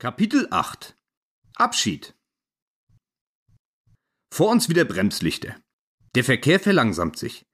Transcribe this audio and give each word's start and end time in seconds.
Kapitel 0.00 0.48
8 0.50 0.96
Abschied 1.56 2.14
Vor 4.32 4.50
uns 4.50 4.70
wieder 4.70 4.86
Bremslichter. 4.86 5.60
Der 6.14 6.24
Verkehr 6.24 6.58
verlangsamt 6.58 7.18
sich. 7.18 7.44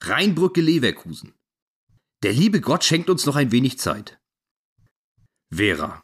Rheinbrücke 0.00 0.60
Leverkusen. 0.60 1.34
Der 2.22 2.32
liebe 2.32 2.60
Gott 2.60 2.84
schenkt 2.84 3.10
uns 3.10 3.26
noch 3.26 3.34
ein 3.34 3.50
wenig 3.50 3.80
Zeit. 3.80 4.20
Vera. 5.52 6.00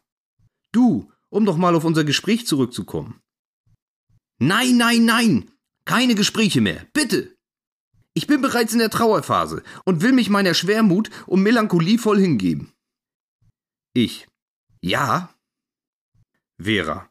Du, 0.73 1.13
um 1.31 1.45
doch 1.45 1.57
mal 1.57 1.77
auf 1.77 1.85
unser 1.85 2.03
Gespräch 2.03 2.49
zurückzukommen. 2.49 3.21
Nein, 4.41 4.77
nein, 4.77 5.05
nein! 5.05 5.53
Keine 5.85 6.17
Gespräche 6.17 6.63
mehr, 6.63 6.85
bitte! 6.95 7.37
Ich 8.13 8.27
bin 8.27 8.43
bereits 8.43 8.73
in 8.73 8.81
der 8.81 8.91
Trauerphase 8.91 9.63
und 9.85 10.03
will 10.03 10.11
mich 10.11 10.31
meiner 10.31 10.55
Schwermut 10.55 11.11
und 11.29 11.45
Melancholie 11.45 11.99
voll 11.99 12.19
hingeben. 12.19 12.73
Ich. 13.93 14.27
Ja, 14.81 15.34
Vera. 16.65 17.11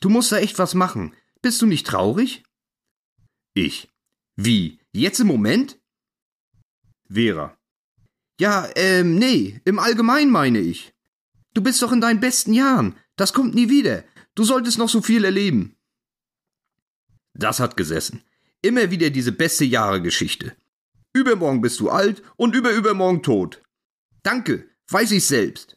Du 0.00 0.08
musst 0.08 0.30
da 0.30 0.38
echt 0.38 0.58
was 0.58 0.74
machen. 0.74 1.14
Bist 1.42 1.60
du 1.60 1.66
nicht 1.66 1.86
traurig? 1.86 2.44
Ich. 3.52 3.88
Wie? 4.36 4.78
Jetzt 4.92 5.18
im 5.18 5.26
Moment? 5.26 5.80
Vera. 7.08 7.58
Ja, 8.40 8.68
ähm, 8.76 9.18
nee, 9.18 9.60
im 9.64 9.78
Allgemeinen 9.78 10.30
meine 10.30 10.60
ich. 10.60 10.94
Du 11.54 11.62
bist 11.62 11.82
doch 11.82 11.92
in 11.92 12.00
deinen 12.00 12.20
besten 12.20 12.52
Jahren. 12.52 12.96
Das 13.16 13.32
kommt 13.32 13.54
nie 13.54 13.68
wieder. 13.68 14.04
Du 14.36 14.44
solltest 14.44 14.78
noch 14.78 14.88
so 14.88 15.02
viel 15.02 15.24
erleben. 15.24 15.76
Das 17.34 17.58
hat 17.58 17.76
gesessen. 17.76 18.22
Immer 18.62 18.90
wieder 18.92 19.10
diese 19.10 19.32
beste 19.32 19.64
Jahre-Geschichte. 19.64 20.56
Übermorgen 21.12 21.60
bist 21.60 21.80
du 21.80 21.90
alt 21.90 22.22
und 22.36 22.54
überübermorgen 22.54 23.22
tot. 23.22 23.60
Danke, 24.22 24.68
weiß 24.88 25.10
ich 25.12 25.26
selbst. 25.26 25.76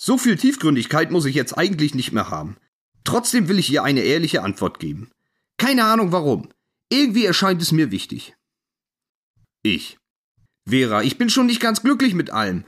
So 0.00 0.16
viel 0.16 0.36
Tiefgründigkeit 0.36 1.10
muss 1.10 1.24
ich 1.24 1.34
jetzt 1.34 1.58
eigentlich 1.58 1.94
nicht 1.94 2.12
mehr 2.12 2.30
haben. 2.30 2.56
Trotzdem 3.02 3.48
will 3.48 3.58
ich 3.58 3.70
ihr 3.70 3.82
eine 3.82 4.02
ehrliche 4.02 4.42
Antwort 4.42 4.78
geben. 4.78 5.10
Keine 5.56 5.84
Ahnung 5.84 6.12
warum. 6.12 6.50
Irgendwie 6.88 7.26
erscheint 7.26 7.60
es 7.60 7.72
mir 7.72 7.90
wichtig. 7.90 8.36
Ich. 9.62 9.98
Vera, 10.68 11.02
ich 11.02 11.18
bin 11.18 11.30
schon 11.30 11.46
nicht 11.46 11.60
ganz 11.60 11.82
glücklich 11.82 12.14
mit 12.14 12.30
allem, 12.30 12.64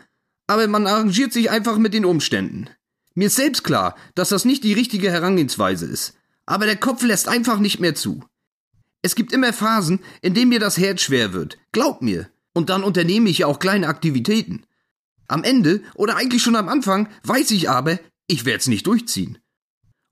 aber 0.48 0.66
man 0.66 0.88
arrangiert 0.88 1.32
sich 1.32 1.50
einfach 1.50 1.78
mit 1.78 1.94
den 1.94 2.04
Umständen. 2.04 2.68
Mir 3.14 3.28
ist 3.28 3.36
selbst 3.36 3.62
klar, 3.62 3.96
dass 4.16 4.30
das 4.30 4.44
nicht 4.44 4.64
die 4.64 4.72
richtige 4.72 5.10
Herangehensweise 5.10 5.86
ist, 5.86 6.14
aber 6.46 6.66
der 6.66 6.76
Kopf 6.76 7.02
lässt 7.04 7.28
einfach 7.28 7.60
nicht 7.60 7.78
mehr 7.78 7.94
zu. 7.94 8.24
Es 9.02 9.14
gibt 9.14 9.32
immer 9.32 9.52
Phasen, 9.52 10.00
in 10.20 10.34
denen 10.34 10.48
mir 10.48 10.60
das 10.60 10.78
Herz 10.78 11.02
schwer 11.02 11.32
wird, 11.32 11.58
glaub 11.70 12.02
mir, 12.02 12.28
und 12.54 12.70
dann 12.70 12.82
unternehme 12.82 13.30
ich 13.30 13.38
ja 13.38 13.46
auch 13.46 13.60
kleine 13.60 13.86
Aktivitäten. 13.86 14.64
Am 15.30 15.44
Ende 15.44 15.84
oder 15.94 16.16
eigentlich 16.16 16.42
schon 16.42 16.56
am 16.56 16.68
Anfang 16.68 17.08
weiß 17.22 17.52
ich 17.52 17.70
aber, 17.70 18.00
ich 18.26 18.44
werde 18.44 18.58
es 18.58 18.66
nicht 18.66 18.88
durchziehen. 18.88 19.38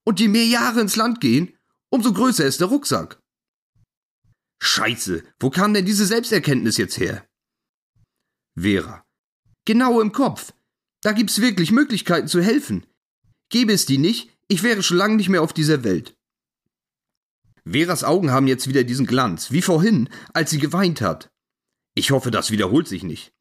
Und 0.05 0.20
je 0.20 0.28
mehr 0.28 0.47
Jahre 0.47 0.80
ins 0.80 0.94
Land 0.94 1.20
gehen, 1.20 1.58
umso 1.91 2.12
größer 2.12 2.44
ist 2.44 2.61
der 2.61 2.69
Rucksack. 2.69 3.20
Scheiße, 4.62 5.24
wo 5.41 5.50
kam 5.50 5.74
denn 5.74 5.84
diese 5.84 6.06
Selbsterkenntnis 6.06 6.77
jetzt 6.77 6.98
her? 6.98 7.27
Vera. 8.56 9.05
Genau 9.64 10.00
im 10.00 10.12
Kopf. 10.12 10.52
Da 11.02 11.11
gibt's 11.11 11.41
wirklich 11.41 11.72
Möglichkeiten 11.72 12.28
zu 12.28 12.41
helfen. 12.41 12.86
Gäbe 13.50 13.72
es 13.72 13.86
die 13.86 13.98
nicht, 13.98 14.30
ich 14.46 14.62
wäre 14.62 14.84
schon 14.84 14.98
lange 14.98 15.16
nicht 15.16 15.30
mehr 15.30 15.42
auf 15.42 15.52
dieser 15.52 15.83
Welt. 15.83 16.16
Veras 17.64 18.05
Augen 18.05 18.30
haben 18.30 18.46
jetzt 18.46 18.69
wieder 18.69 18.84
diesen 18.84 19.06
Glanz, 19.06 19.50
wie 19.50 19.62
vorhin, 19.62 20.11
als 20.33 20.50
sie 20.50 20.58
geweint 20.61 21.00
hat. 21.00 21.28
Ich 21.96 22.12
hoffe, 22.12 22.30
das 22.30 22.52
wiederholt 22.52 22.86
sich 22.86 23.02
nicht. 23.02 23.33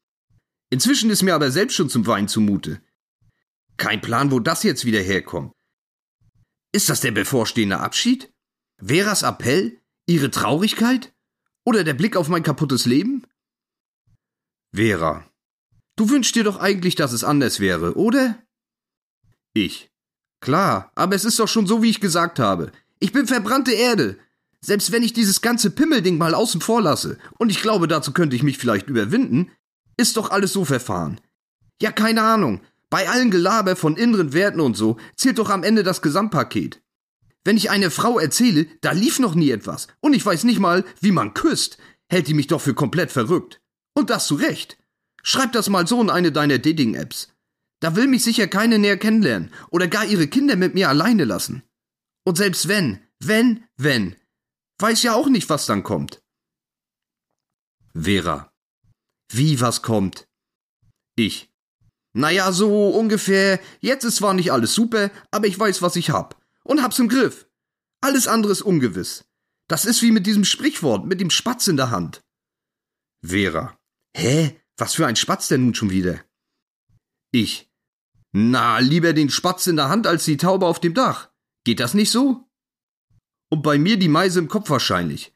Inzwischen 0.70 1.10
ist 1.10 1.22
mir 1.22 1.34
aber 1.34 1.50
selbst 1.50 1.74
schon 1.74 1.88
zum 1.88 2.06
Wein 2.06 2.28
zumute. 2.28 2.80
Kein 3.76 4.00
Plan, 4.00 4.30
wo 4.30 4.40
das 4.40 4.62
jetzt 4.62 4.84
wieder 4.84 5.00
herkommt. 5.00 5.54
Ist 6.72 6.88
das 6.88 7.00
der 7.00 7.12
bevorstehende 7.12 7.78
Abschied? 7.78 8.32
Veras 8.78 9.22
Appell? 9.22 9.80
Ihre 10.06 10.30
Traurigkeit? 10.30 11.14
Oder 11.64 11.84
der 11.84 11.94
Blick 11.94 12.16
auf 12.16 12.28
mein 12.28 12.42
kaputtes 12.42 12.86
Leben? 12.86 13.26
Vera. 14.74 15.30
Du 15.96 16.10
wünschst 16.10 16.34
dir 16.36 16.44
doch 16.44 16.58
eigentlich, 16.58 16.94
dass 16.94 17.12
es 17.12 17.24
anders 17.24 17.60
wäre, 17.60 17.94
oder? 17.94 18.42
Ich. 19.54 19.90
Klar, 20.40 20.92
aber 20.94 21.16
es 21.16 21.24
ist 21.24 21.38
doch 21.38 21.48
schon 21.48 21.66
so, 21.66 21.82
wie 21.82 21.90
ich 21.90 22.00
gesagt 22.00 22.38
habe. 22.38 22.70
Ich 23.00 23.12
bin 23.12 23.26
verbrannte 23.26 23.72
Erde. 23.72 24.18
Selbst 24.60 24.92
wenn 24.92 25.02
ich 25.02 25.12
dieses 25.12 25.40
ganze 25.40 25.70
Pimmelding 25.70 26.18
mal 26.18 26.34
außen 26.34 26.60
vor 26.60 26.82
lasse, 26.82 27.18
und 27.38 27.50
ich 27.50 27.62
glaube, 27.62 27.88
dazu 27.88 28.12
könnte 28.12 28.36
ich 28.36 28.42
mich 28.42 28.58
vielleicht 28.58 28.88
überwinden, 28.88 29.50
ist 29.98 30.16
doch 30.16 30.30
alles 30.30 30.54
so 30.54 30.64
verfahren. 30.64 31.20
Ja, 31.82 31.92
keine 31.92 32.22
Ahnung. 32.22 32.62
Bei 32.88 33.08
allen 33.08 33.30
Gelaber 33.30 33.76
von 33.76 33.96
inneren 33.96 34.32
Werten 34.32 34.60
und 34.60 34.74
so 34.74 34.96
zählt 35.14 35.38
doch 35.38 35.50
am 35.50 35.62
Ende 35.62 35.82
das 35.82 36.00
Gesamtpaket. 36.00 36.80
Wenn 37.44 37.58
ich 37.58 37.70
eine 37.70 37.90
Frau 37.90 38.18
erzähle, 38.18 38.66
da 38.80 38.92
lief 38.92 39.18
noch 39.18 39.34
nie 39.34 39.50
etwas 39.50 39.88
und 40.00 40.14
ich 40.14 40.24
weiß 40.24 40.44
nicht 40.44 40.58
mal, 40.58 40.84
wie 41.00 41.12
man 41.12 41.34
küsst, 41.34 41.78
hält 42.08 42.28
die 42.28 42.34
mich 42.34 42.46
doch 42.46 42.60
für 42.60 42.74
komplett 42.74 43.12
verrückt. 43.12 43.60
Und 43.94 44.10
das 44.10 44.26
zu 44.26 44.36
Recht. 44.36 44.78
Schreib 45.22 45.52
das 45.52 45.68
mal 45.68 45.86
so 45.86 46.00
in 46.00 46.10
eine 46.10 46.32
deiner 46.32 46.58
Dating-Apps. 46.58 47.28
Da 47.80 47.94
will 47.94 48.06
mich 48.06 48.24
sicher 48.24 48.48
keine 48.48 48.78
näher 48.78 48.96
kennenlernen 48.96 49.52
oder 49.70 49.88
gar 49.88 50.04
ihre 50.04 50.26
Kinder 50.26 50.56
mit 50.56 50.74
mir 50.74 50.88
alleine 50.88 51.24
lassen. 51.24 51.62
Und 52.24 52.36
selbst 52.36 52.68
wenn, 52.68 53.00
wenn, 53.20 53.64
wenn, 53.76 54.16
weiß 54.78 55.02
ja 55.02 55.14
auch 55.14 55.28
nicht, 55.28 55.48
was 55.48 55.66
dann 55.66 55.82
kommt. 55.82 56.22
Vera. 57.94 58.47
Wie 59.30 59.60
was 59.60 59.82
kommt? 59.82 60.28
Ich. 61.16 61.50
Naja, 62.14 62.52
so 62.52 62.88
ungefähr, 62.88 63.60
jetzt 63.80 64.04
ist 64.04 64.16
zwar 64.16 64.34
nicht 64.34 64.52
alles 64.52 64.74
super, 64.74 65.10
aber 65.30 65.46
ich 65.46 65.58
weiß, 65.58 65.82
was 65.82 65.96
ich 65.96 66.10
hab. 66.10 66.40
Und 66.64 66.82
hab's 66.82 66.98
im 66.98 67.08
Griff. 67.08 67.46
Alles 68.00 68.26
andere 68.26 68.52
ist 68.52 68.62
ungewiss. 68.62 69.24
Das 69.68 69.84
ist 69.84 70.02
wie 70.02 70.12
mit 70.12 70.26
diesem 70.26 70.44
Sprichwort, 70.44 71.06
mit 71.06 71.20
dem 71.20 71.30
Spatz 71.30 71.66
in 71.66 71.76
der 71.76 71.90
Hand. 71.90 72.24
Vera. 73.22 73.78
Hä? 74.16 74.60
Was 74.76 74.94
für 74.94 75.06
ein 75.06 75.16
Spatz 75.16 75.48
denn 75.48 75.64
nun 75.64 75.74
schon 75.74 75.90
wieder? 75.90 76.24
Ich. 77.32 77.70
Na, 78.32 78.78
lieber 78.78 79.12
den 79.12 79.30
Spatz 79.30 79.66
in 79.66 79.76
der 79.76 79.88
Hand 79.88 80.06
als 80.06 80.24
die 80.24 80.36
Taube 80.36 80.66
auf 80.66 80.80
dem 80.80 80.94
Dach. 80.94 81.30
Geht 81.64 81.80
das 81.80 81.94
nicht 81.94 82.10
so? 82.10 82.48
Und 83.50 83.62
bei 83.62 83.78
mir 83.78 83.98
die 83.98 84.08
Meise 84.08 84.38
im 84.38 84.48
Kopf 84.48 84.70
wahrscheinlich. 84.70 85.32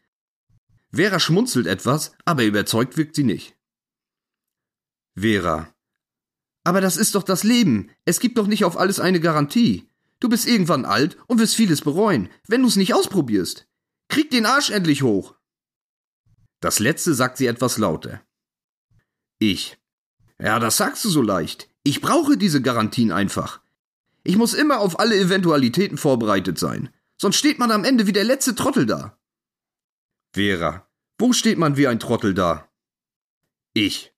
Vera 0.92 1.18
schmunzelt 1.18 1.66
etwas, 1.66 2.14
aber 2.24 2.44
überzeugt 2.44 2.96
wirkt 2.96 3.16
sie 3.16 3.24
nicht. 3.24 3.56
Vera. 5.14 5.72
Aber 6.64 6.80
das 6.80 6.96
ist 6.96 7.14
doch 7.14 7.22
das 7.22 7.42
Leben. 7.42 7.90
Es 8.04 8.20
gibt 8.20 8.38
doch 8.38 8.46
nicht 8.46 8.64
auf 8.64 8.78
alles 8.78 9.00
eine 9.00 9.20
Garantie. 9.20 9.88
Du 10.20 10.28
bist 10.28 10.46
irgendwann 10.46 10.84
alt 10.84 11.16
und 11.26 11.38
wirst 11.40 11.56
vieles 11.56 11.80
bereuen, 11.80 12.28
wenn 12.46 12.62
du's 12.62 12.76
nicht 12.76 12.94
ausprobierst. 12.94 13.66
Krieg 14.08 14.30
den 14.30 14.46
Arsch 14.46 14.70
endlich 14.70 15.02
hoch. 15.02 15.34
Das 16.60 16.78
letzte 16.78 17.14
sagt 17.14 17.38
sie 17.38 17.46
etwas 17.46 17.78
lauter. 17.78 18.22
Ich. 19.40 19.78
Ja, 20.38 20.60
das 20.60 20.76
sagst 20.76 21.04
du 21.04 21.08
so 21.08 21.22
leicht. 21.22 21.68
Ich 21.82 22.00
brauche 22.00 22.36
diese 22.36 22.62
Garantien 22.62 23.10
einfach. 23.10 23.60
Ich 24.22 24.36
muss 24.36 24.54
immer 24.54 24.78
auf 24.78 25.00
alle 25.00 25.18
Eventualitäten 25.18 25.98
vorbereitet 25.98 26.58
sein. 26.58 26.90
Sonst 27.20 27.36
steht 27.36 27.58
man 27.58 27.72
am 27.72 27.84
Ende 27.84 28.06
wie 28.06 28.12
der 28.12 28.24
letzte 28.24 28.54
Trottel 28.54 28.86
da. 28.86 29.18
Vera. 30.32 30.88
Wo 31.18 31.32
steht 31.32 31.58
man 31.58 31.76
wie 31.76 31.88
ein 31.88 31.98
Trottel 31.98 32.34
da? 32.34 32.68
Ich. 33.74 34.11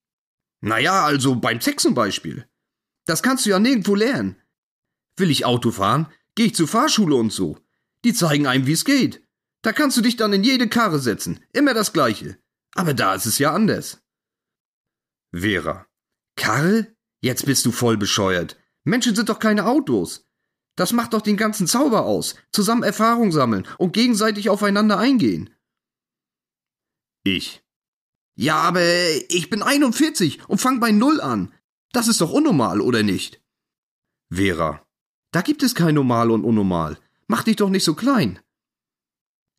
Naja, 0.65 1.05
also 1.05 1.35
beim 1.35 1.61
Sex 1.61 1.83
zum 1.83 1.93
Beispiel. 1.93 2.49
Das 3.05 3.23
kannst 3.23 3.45
du 3.45 3.51
ja 3.51 3.59
nirgendwo 3.59 3.95
lernen. 3.95 4.41
Will 5.19 5.31
ich 5.31 5.45
Auto 5.45 5.71
fahren, 5.71 6.11
gehe 6.35 6.47
ich 6.47 6.55
zur 6.55 6.69
Fahrschule 6.69 7.17
und 7.17 7.31
so. 7.31 7.59
Die 8.05 8.15
zeigen 8.15 8.47
einem, 8.47 8.67
wie 8.67 8.73
es 8.73 8.87
geht. 8.87 9.23
Da 9.61 9.73
kannst 9.73 9.99
du 9.99 10.01
dich 10.01 10.17
dann 10.17 10.33
in 10.33 10.43
jede 10.43 10.69
Karre 10.69 11.01
setzen. 11.01 11.45
Immer 11.53 11.75
das 11.75 11.93
Gleiche. 11.93 12.39
Aber 12.75 12.95
da 12.95 13.15
ist 13.15 13.27
es 13.27 13.39
ja 13.39 13.53
anders. 13.53 14.03
Vera. 15.33 15.87
Karre? 16.35 16.95
Jetzt 17.21 17.45
bist 17.45 17.67
du 17.67 17.71
voll 17.71 17.99
bescheuert. 17.99 18.59
Menschen 18.85 19.15
sind 19.15 19.29
doch 19.29 19.39
keine 19.39 19.67
Autos. 19.67 20.27
Das 20.77 20.93
macht 20.93 21.13
doch 21.13 21.23
den 21.23 21.37
ganzen 21.37 21.67
Zauber 21.67 22.07
aus. 22.07 22.37
Zusammen 22.53 22.83
Erfahrung 22.85 23.33
sammeln 23.33 23.67
und 23.77 23.93
gegenseitig 23.93 24.49
aufeinander 24.49 24.99
eingehen. 24.99 25.55
Ich. 27.23 27.64
Ja, 28.37 28.57
aber 28.57 28.83
ich 29.29 29.49
bin 29.51 29.63
41 29.63 30.49
und 30.49 30.61
fang 30.61 30.81
bei 30.81 30.91
Null 30.91 31.21
an. 31.21 31.53
Das 31.93 32.09
ist 32.09 32.21
doch 32.21 32.33
unnormal, 32.33 32.81
oder 32.81 33.03
nicht? 33.03 33.41
Vera. 34.31 34.85
Da 35.31 35.43
gibt 35.43 35.63
es 35.63 35.75
kein 35.75 35.95
Normal 35.95 36.31
und 36.31 36.45
Unnormal. 36.45 36.99
Mach 37.27 37.45
dich 37.45 37.57
doch 37.57 37.71
nicht 37.71 37.85
so 37.85 37.95
klein. 37.95 38.41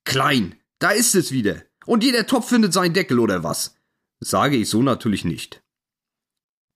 Klein, 0.06 0.60
da 0.80 0.92
ist 0.92 1.16
es 1.16 1.32
wieder. 1.32 1.64
Und 1.86 2.04
jeder 2.04 2.28
Topf 2.28 2.50
findet 2.50 2.74
seinen 2.74 2.94
Deckel, 2.94 3.20
oder 3.20 3.44
was? 3.44 3.76
Sage 4.20 4.56
ich 4.58 4.70
so 4.70 4.82
natürlich 4.82 5.26
nicht. 5.26 5.64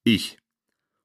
Ich. 0.03 0.37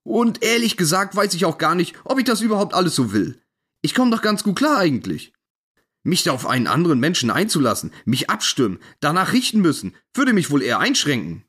Und 0.05 0.43
ehrlich 0.43 0.76
gesagt 0.76 1.17
weiß 1.17 1.35
ich 1.35 1.44
auch 1.44 1.58
gar 1.58 1.75
nicht, 1.75 1.97
ob 2.05 2.19
ich 2.19 2.25
das 2.25 2.40
überhaupt 2.40 2.75
alles 2.75 2.94
so 2.94 3.12
will. 3.12 3.40
Ich 3.82 3.94
komme 3.94 4.11
doch 4.11 4.23
ganz 4.23 4.43
gut 4.43 4.56
klar 4.56 4.79
eigentlich. 4.79 5.34
Mich 6.05 6.23
da 6.23 6.33
auf 6.33 6.47
einen 6.47 6.67
anderen 6.67 7.01
Menschen 7.01 7.31
einzulassen, 7.31 7.93
mich 8.05 8.31
abstimmen, 8.31 8.79
danach 9.01 9.33
richten 9.33 9.61
müssen, 9.61 9.97
würde 10.12 10.33
mich 10.33 10.51
wohl 10.51 10.62
eher 10.62 10.79
einschränken. 10.79 11.45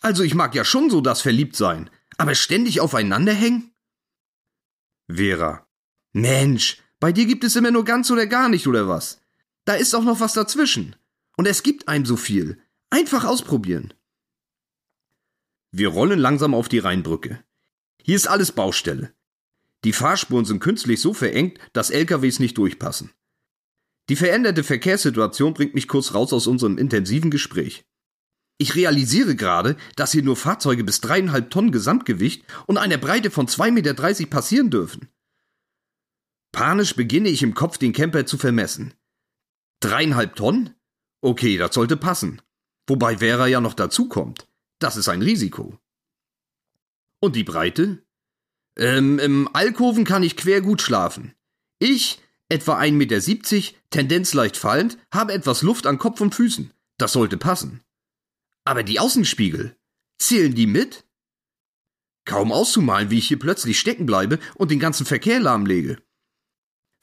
Also 0.00 0.24
ich 0.24 0.34
mag 0.34 0.54
ja 0.54 0.64
schon 0.64 0.90
so 0.90 1.00
das 1.00 1.20
Verliebtsein, 1.20 1.90
aber 2.16 2.34
ständig 2.34 2.80
aufeinander 2.80 3.32
hängen? 3.32 3.70
Vera. 5.08 5.66
Mensch, 6.12 6.82
bei 7.00 7.12
dir 7.12 7.26
gibt 7.26 7.44
es 7.44 7.54
immer 7.54 7.70
nur 7.70 7.84
ganz 7.84 8.10
oder 8.10 8.26
gar 8.26 8.48
nicht, 8.48 8.66
oder 8.66 8.88
was? 8.88 9.20
Da 9.64 9.74
ist 9.74 9.94
auch 9.94 10.04
noch 10.04 10.20
was 10.20 10.32
dazwischen. 10.32 10.96
Und 11.36 11.46
es 11.46 11.62
gibt 11.62 11.88
einem 11.88 12.06
so 12.06 12.16
viel. 12.16 12.60
Einfach 12.90 13.24
ausprobieren. 13.24 13.94
Wir 15.70 15.88
rollen 15.88 16.18
langsam 16.18 16.54
auf 16.54 16.68
die 16.68 16.78
Rheinbrücke. 16.78 17.42
Hier 18.02 18.16
ist 18.16 18.26
alles 18.26 18.52
Baustelle. 18.52 19.14
Die 19.84 19.92
Fahrspuren 19.92 20.44
sind 20.44 20.60
künstlich 20.60 21.00
so 21.00 21.14
verengt, 21.14 21.58
dass 21.72 21.90
LKWs 21.90 22.38
nicht 22.38 22.58
durchpassen. 22.58 23.10
Die 24.08 24.16
veränderte 24.16 24.64
Verkehrssituation 24.64 25.54
bringt 25.54 25.74
mich 25.74 25.88
kurz 25.88 26.14
raus 26.14 26.32
aus 26.32 26.46
unserem 26.46 26.78
intensiven 26.78 27.30
Gespräch. 27.30 27.84
Ich 28.58 28.74
realisiere 28.74 29.34
gerade, 29.34 29.76
dass 29.96 30.12
hier 30.12 30.22
nur 30.22 30.36
Fahrzeuge 30.36 30.84
bis 30.84 31.00
dreieinhalb 31.00 31.50
Tonnen 31.50 31.72
Gesamtgewicht 31.72 32.44
und 32.66 32.78
einer 32.78 32.98
Breite 32.98 33.30
von 33.30 33.48
2,30 33.48 33.70
Meter 33.72 34.26
passieren 34.26 34.70
dürfen. 34.70 35.08
Panisch 36.52 36.94
beginne 36.94 37.28
ich 37.28 37.42
im 37.42 37.54
Kopf 37.54 37.78
den 37.78 37.92
Camper 37.92 38.26
zu 38.26 38.38
vermessen. 38.38 38.94
Dreieinhalb 39.80 40.36
Tonnen? 40.36 40.74
Okay, 41.22 41.56
das 41.56 41.74
sollte 41.74 41.96
passen. 41.96 42.42
Wobei 42.86 43.18
Vera 43.18 43.46
ja 43.46 43.60
noch 43.60 43.74
dazukommt. 43.74 44.48
Das 44.78 44.96
ist 44.96 45.08
ein 45.08 45.22
Risiko. 45.22 45.78
Und 47.20 47.36
die 47.36 47.44
Breite? 47.44 48.04
Ähm, 48.76 49.18
im 49.18 49.48
Alkoven 49.52 50.04
kann 50.04 50.22
ich 50.22 50.36
quer 50.36 50.60
gut 50.60 50.82
schlafen. 50.82 51.34
Ich, 51.78 52.20
etwa 52.52 52.78
1,70 52.78 52.92
Meter, 52.92 53.78
Tendenz 53.90 54.34
leicht 54.34 54.56
fallend, 54.56 54.98
habe 55.12 55.32
etwas 55.32 55.62
Luft 55.62 55.86
an 55.86 55.98
Kopf 55.98 56.20
und 56.20 56.34
Füßen. 56.34 56.70
Das 56.98 57.12
sollte 57.12 57.38
passen. 57.38 57.80
Aber 58.64 58.82
die 58.82 59.00
Außenspiegel, 59.00 59.76
zählen 60.18 60.54
die 60.54 60.66
mit? 60.66 61.04
Kaum 62.24 62.52
auszumalen, 62.52 63.10
wie 63.10 63.18
ich 63.18 63.26
hier 63.26 63.38
plötzlich 63.38 63.80
stecken 63.80 64.06
bleibe 64.06 64.38
und 64.54 64.70
den 64.70 64.78
ganzen 64.78 65.06
Verkehr 65.06 65.40
lahmlege. 65.40 65.98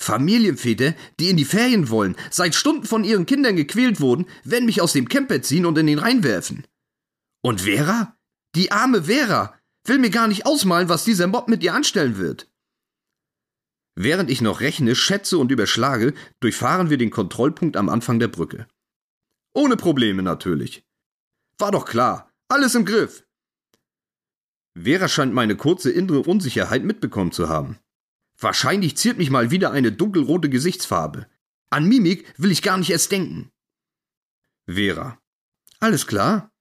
Familienväter, 0.01 0.95
die 1.19 1.29
in 1.29 1.35
die 1.35 1.45
Ferien 1.45 1.89
wollen, 1.89 2.15
seit 2.31 2.55
Stunden 2.55 2.85
von 2.85 3.03
ihren 3.03 3.25
Kindern 3.25 3.57
gequält 3.57 3.99
wurden, 3.99 4.27
werden 4.45 4.65
mich 4.65 4.81
aus 4.81 4.93
dem 4.93 5.09
Camper 5.09 5.41
ziehen 5.41 5.65
und 5.65 5.77
in 5.77 5.87
den 5.87 5.99
Rhein 5.99 6.23
werfen. 6.23 6.65
Und 7.41 7.61
Vera? 7.61 8.17
Die 8.55 8.71
arme 8.71 9.03
Vera 9.03 9.59
will 9.83 9.99
mir 9.99 10.09
gar 10.09 10.27
nicht 10.27 10.45
ausmalen, 10.45 10.87
was 10.87 11.03
dieser 11.03 11.27
Mob 11.27 11.49
mit 11.49 11.63
ihr 11.63 11.73
anstellen 11.73 12.17
wird. 12.17 12.48
Während 14.01 14.29
ich 14.29 14.39
noch 14.39 14.61
rechne, 14.61 14.95
schätze 14.95 15.37
und 15.37 15.51
überschlage, 15.51 16.13
durchfahren 16.39 16.89
wir 16.89 16.97
den 16.97 17.09
Kontrollpunkt 17.09 17.75
am 17.75 17.89
Anfang 17.89 18.17
der 18.17 18.29
Brücke. 18.29 18.65
Ohne 19.53 19.75
Probleme 19.75 20.23
natürlich. 20.23 20.85
War 21.57 21.71
doch 21.71 21.83
klar, 21.83 22.31
alles 22.47 22.75
im 22.75 22.85
Griff. 22.85 23.27
Vera 24.81 25.09
scheint 25.09 25.33
meine 25.33 25.57
kurze 25.57 25.91
innere 25.91 26.21
Unsicherheit 26.21 26.85
mitbekommen 26.85 27.33
zu 27.33 27.49
haben. 27.49 27.77
Wahrscheinlich 28.39 28.95
ziert 28.95 29.17
mich 29.17 29.31
mal 29.31 29.51
wieder 29.51 29.71
eine 29.71 29.91
dunkelrote 29.91 30.49
Gesichtsfarbe. 30.49 31.27
An 31.69 31.83
Mimik 31.83 32.25
will 32.37 32.51
ich 32.51 32.61
gar 32.61 32.77
nicht 32.77 32.91
erst 32.91 33.11
denken. 33.11 33.51
Vera. 34.65 35.19
Alles 35.81 36.07
klar? 36.07 36.53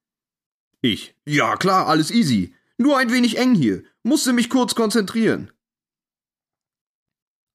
Ich. 0.81 1.15
Ja, 1.25 1.57
klar, 1.57 1.87
alles 1.87 2.11
easy. 2.11 2.53
Nur 2.79 2.99
ein 2.99 3.13
wenig 3.13 3.39
eng 3.39 3.55
hier. 3.55 3.85
Musste 4.03 4.33
mich 4.33 4.51
kurz 4.51 4.75
konzentrieren. 4.75 5.53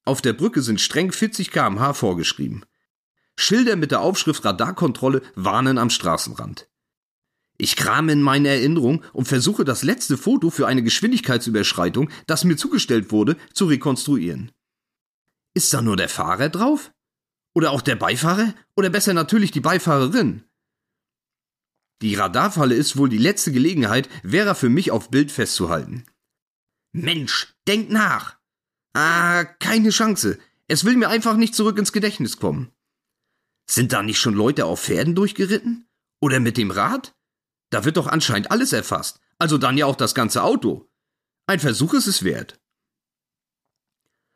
Auf 0.06 0.22
der 0.22 0.34
Brücke 0.34 0.62
sind 0.62 0.82
streng 0.82 1.12
40 1.12 1.52
kmh 1.52 1.94
vorgeschrieben. 1.94 2.66
Schilder 3.38 3.76
mit 3.76 3.92
der 3.92 4.02
Aufschrift 4.02 4.44
Radarkontrolle 4.46 5.22
warnen 5.36 5.78
am 5.78 5.90
Straßenrand. 5.90 6.70
Ich 7.58 7.76
krame 7.76 8.12
in 8.12 8.22
meine 8.22 8.50
Erinnerung 8.50 9.04
und 9.14 9.28
versuche 9.28 9.64
das 9.64 9.84
letzte 9.84 10.18
Foto 10.18 10.50
für 10.50 10.68
eine 10.68 10.84
Geschwindigkeitsüberschreitung, 10.84 12.10
das 12.28 12.44
mir 12.44 12.58
zugestellt 12.58 13.12
wurde, 13.12 13.38
zu 13.54 13.66
rekonstruieren. 13.66 14.52
Ist 15.54 15.74
da 15.74 15.82
nur 15.82 15.96
der 15.96 16.10
Fahrer 16.10 16.50
drauf? 16.50 16.92
Oder 17.54 17.72
auch 17.72 17.82
der 17.82 17.96
Beifahrer? 17.96 18.54
Oder 18.76 18.90
besser 18.90 19.14
natürlich 19.14 19.52
die 19.52 19.62
Beifahrerin? 19.62 20.44
Die 22.02 22.16
Radarfalle 22.16 22.76
ist 22.76 22.98
wohl 22.98 23.08
die 23.08 23.20
letzte 23.20 23.52
Gelegenheit, 23.52 24.10
Vera 24.24 24.56
für 24.56 24.70
mich 24.70 24.92
auf 24.92 25.10
Bild 25.10 25.32
festzuhalten. 25.32 26.06
Mensch, 26.92 27.56
denk 27.68 27.90
nach! 27.90 28.38
Ah, 28.94 29.44
keine 29.44 29.90
Chance. 29.90 30.40
Es 30.68 30.86
will 30.86 30.96
mir 30.96 31.10
einfach 31.10 31.36
nicht 31.36 31.56
zurück 31.56 31.78
ins 31.78 31.92
Gedächtnis 31.92 32.38
kommen. 32.38 32.72
Sind 33.70 33.94
da 33.94 34.04
nicht 34.04 34.20
schon 34.20 34.34
Leute 34.34 34.66
auf 34.66 34.82
Pferden 34.84 35.16
durchgeritten? 35.16 35.88
Oder 36.22 36.40
mit 36.40 36.58
dem 36.58 36.72
Rad? 36.72 37.16
Da 37.70 37.86
wird 37.86 37.98
doch 37.98 38.08
anscheinend 38.08 38.52
alles 38.52 38.72
erfasst, 38.72 39.20
also 39.40 39.58
dann 39.58 39.78
ja 39.78 39.88
auch 39.88 39.96
das 39.96 40.14
ganze 40.14 40.44
Auto. 40.44 40.90
Ein 41.48 41.60
Versuch 41.60 41.94
ist 41.94 42.08
es 42.08 42.24
wert. 42.24 42.62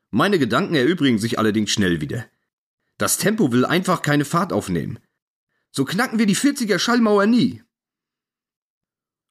Meine 0.09 0.39
Gedanken 0.39 0.75
erübrigen 0.75 1.19
sich 1.19 1.37
allerdings 1.37 1.71
schnell 1.71 2.01
wieder. 2.01 2.25
Das 2.97 3.17
Tempo 3.17 3.51
will 3.51 3.65
einfach 3.65 4.01
keine 4.01 4.25
Fahrt 4.25 4.51
aufnehmen. 4.51 4.99
So 5.71 5.85
knacken 5.85 6.17
wir 6.17 6.25
die 6.25 6.35
40er 6.35 6.79
Schallmauer 6.79 7.27
nie. 7.27 7.63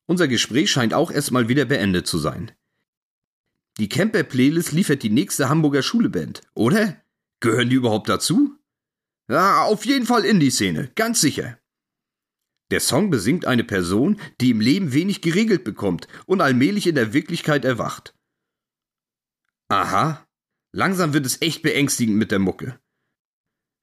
Unser 0.06 0.28
Gespräch 0.28 0.70
scheint 0.70 0.94
auch 0.94 1.10
erstmal 1.10 1.48
wieder 1.48 1.64
beendet 1.64 2.06
zu 2.06 2.18
sein. 2.18 2.52
Die 3.78 3.88
Camper-Playlist 3.88 4.72
liefert 4.72 5.02
die 5.02 5.10
nächste 5.10 5.48
Hamburger 5.48 5.82
Schuleband, 5.82 6.40
oder? 6.54 7.00
Gehören 7.40 7.68
die 7.68 7.76
überhaupt 7.76 8.08
dazu? 8.08 8.56
Ja, 9.28 9.64
auf 9.64 9.84
jeden 9.84 10.06
Fall 10.06 10.24
in 10.24 10.40
die 10.40 10.50
Szene, 10.50 10.90
ganz 10.94 11.20
sicher. 11.20 11.58
Der 12.70 12.80
Song 12.80 13.10
besingt 13.10 13.44
eine 13.44 13.64
Person, 13.64 14.20
die 14.40 14.50
im 14.50 14.60
Leben 14.60 14.92
wenig 14.92 15.20
geregelt 15.20 15.62
bekommt 15.62 16.08
und 16.26 16.40
allmählich 16.40 16.86
in 16.86 16.94
der 16.94 17.12
Wirklichkeit 17.12 17.64
erwacht. 17.64 18.14
Aha, 19.68 20.26
langsam 20.72 21.12
wird 21.12 21.26
es 21.26 21.42
echt 21.42 21.62
beängstigend 21.62 22.16
mit 22.16 22.30
der 22.30 22.38
Mucke. 22.38 22.80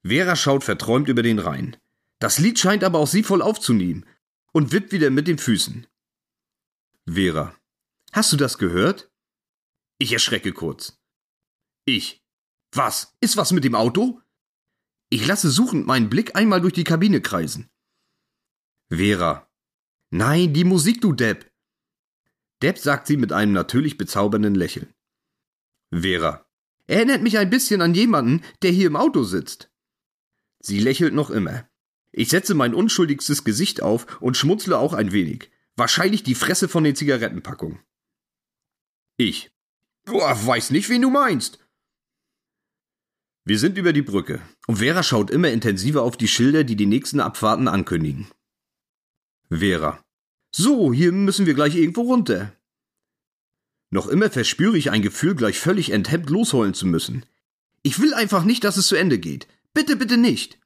Vera 0.02 0.36
schaut 0.36 0.64
verträumt 0.64 1.08
über 1.08 1.22
den 1.22 1.38
Rhein. 1.38 1.76
Das 2.18 2.38
Lied 2.38 2.58
scheint 2.58 2.84
aber 2.84 2.98
auch 2.98 3.06
sie 3.06 3.22
voll 3.22 3.42
aufzunehmen 3.42 4.04
und 4.52 4.72
wippt 4.72 4.92
wieder 4.92 5.10
mit 5.10 5.28
den 5.28 5.38
Füßen. 5.38 5.86
Vera. 7.06 7.54
Hast 8.12 8.32
du 8.32 8.36
das 8.36 8.58
gehört? 8.58 9.10
Ich 9.98 10.12
erschrecke 10.12 10.52
kurz. 10.52 11.00
Ich. 11.84 12.22
Was? 12.72 13.14
Ist 13.20 13.36
was 13.36 13.52
mit 13.52 13.64
dem 13.64 13.74
Auto? 13.74 14.20
Ich 15.10 15.26
lasse 15.26 15.50
suchend 15.50 15.86
meinen 15.86 16.10
Blick 16.10 16.34
einmal 16.34 16.60
durch 16.60 16.72
die 16.72 16.84
Kabine 16.84 17.20
kreisen. 17.20 17.70
Vera. 18.90 19.48
Nein, 20.10 20.52
die 20.52 20.64
Musik, 20.64 21.00
du 21.00 21.12
Depp. 21.12 21.50
Depp 22.62 22.78
sagt 22.78 23.06
sie 23.06 23.16
mit 23.16 23.32
einem 23.32 23.52
natürlich 23.52 23.96
bezaubernden 23.98 24.54
Lächeln. 24.54 24.92
Vera. 25.92 26.46
Erinnert 26.86 27.22
mich 27.22 27.38
ein 27.38 27.50
bisschen 27.50 27.80
an 27.80 27.94
jemanden, 27.94 28.42
der 28.62 28.70
hier 28.70 28.88
im 28.88 28.96
Auto 28.96 29.22
sitzt. 29.22 29.70
Sie 30.60 30.80
lächelt 30.80 31.14
noch 31.14 31.30
immer. 31.30 31.68
Ich 32.10 32.28
setze 32.28 32.54
mein 32.54 32.74
unschuldigstes 32.74 33.44
Gesicht 33.44 33.82
auf 33.82 34.20
und 34.20 34.36
schmunzle 34.36 34.78
auch 34.78 34.92
ein 34.92 35.12
wenig. 35.12 35.50
Wahrscheinlich 35.76 36.22
die 36.22 36.34
Fresse 36.34 36.68
von 36.68 36.84
den 36.84 36.96
Zigarettenpackungen. 36.96 37.80
Ich. 39.16 39.53
Boah, 40.04 40.46
weiß 40.46 40.70
nicht, 40.70 40.88
wen 40.88 41.02
du 41.02 41.10
meinst. 41.10 41.58
Wir 43.46 43.58
sind 43.58 43.76
über 43.76 43.92
die 43.92 44.02
Brücke 44.02 44.40
und 44.66 44.76
Vera 44.76 45.02
schaut 45.02 45.30
immer 45.30 45.50
intensiver 45.50 46.02
auf 46.02 46.16
die 46.16 46.28
Schilder, 46.28 46.64
die 46.64 46.76
die 46.76 46.86
nächsten 46.86 47.20
Abfahrten 47.20 47.68
ankündigen. 47.68 48.28
Vera. 49.50 50.02
So, 50.54 50.92
hier 50.92 51.12
müssen 51.12 51.46
wir 51.46 51.54
gleich 51.54 51.74
irgendwo 51.74 52.02
runter. 52.02 52.54
Noch 53.90 54.08
immer 54.08 54.30
verspüre 54.30 54.78
ich 54.78 54.90
ein 54.90 55.02
Gefühl, 55.02 55.34
gleich 55.34 55.58
völlig 55.58 55.90
enthemmt 55.90 56.30
losholen 56.30 56.74
zu 56.74 56.86
müssen. 56.86 57.26
Ich 57.82 58.00
will 58.00 58.14
einfach 58.14 58.44
nicht, 58.44 58.64
dass 58.64 58.76
es 58.76 58.86
zu 58.86 58.96
Ende 58.96 59.18
geht. 59.18 59.46
Bitte, 59.74 59.96
bitte 59.96 60.16
nicht. 60.16 60.58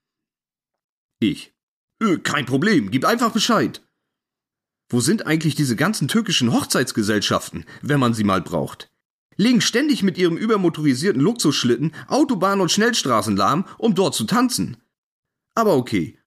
Ich. 1.19 1.53
Äh, 2.01 2.19
kein 2.19 2.47
Problem, 2.47 2.91
gib 2.91 3.05
einfach 3.05 3.33
Bescheid. 3.33 3.83
Wo 4.89 5.01
sind 5.01 5.27
eigentlich 5.27 5.55
diese 5.55 5.75
ganzen 5.75 6.09
türkischen 6.09 6.53
Hochzeitsgesellschaften, 6.53 7.67
wenn 7.83 8.01
man 8.01 8.15
sie 8.15 8.25
mal 8.25 8.41
braucht? 8.41 8.91
Legen 9.39 9.63
ständig 9.63 10.03
mit 10.03 10.19
ihrem 10.19 10.37
übermotorisierten 10.37 11.23
Luxusschlitten 11.23 11.95
Autobahnen 12.09 12.61
und 12.61 12.71
Schnellstraßen 12.71 13.37
lahm, 13.37 13.65
um 13.79 13.95
dort 13.95 14.15
zu 14.15 14.25
tanzen. 14.25 14.77
Aber 15.55 15.77
okay, 15.77 16.19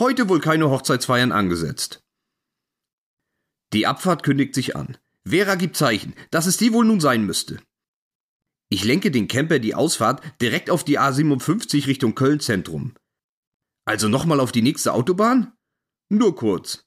Heute 0.00 0.30
wohl 0.30 0.40
keine 0.40 0.70
Hochzeitsfeiern 0.70 1.30
angesetzt. 1.30 2.02
Die 3.74 3.86
Abfahrt 3.86 4.22
kündigt 4.22 4.54
sich 4.54 4.74
an. 4.74 4.96
Vera 5.28 5.56
gibt 5.56 5.76
Zeichen, 5.76 6.14
dass 6.30 6.46
es 6.46 6.56
die 6.56 6.72
wohl 6.72 6.86
nun 6.86 7.00
sein 7.00 7.26
müsste. 7.26 7.60
Ich 8.70 8.82
lenke 8.82 9.10
den 9.10 9.28
Camper 9.28 9.58
die 9.58 9.74
Ausfahrt 9.74 10.22
direkt 10.40 10.70
auf 10.70 10.84
die 10.84 10.98
A57 10.98 11.86
Richtung 11.86 12.14
Köln 12.14 12.40
Zentrum. 12.40 12.94
Also 13.84 14.08
nochmal 14.08 14.40
auf 14.40 14.52
die 14.52 14.62
nächste 14.62 14.94
Autobahn? 14.94 15.52
Nur 16.08 16.34
kurz. 16.34 16.86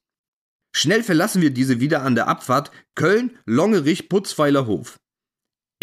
Schnell 0.76 1.04
verlassen 1.04 1.44
wir 1.44 1.52
diese 1.52 1.80
wieder 1.80 2.02
an 2.02 2.16
der 2.16 2.28
Abfahrt 2.28 2.72
Köln, 2.96 3.38
Longerich, 3.46 4.10
Putzweiler 4.10 4.66
Hof. 4.66 4.98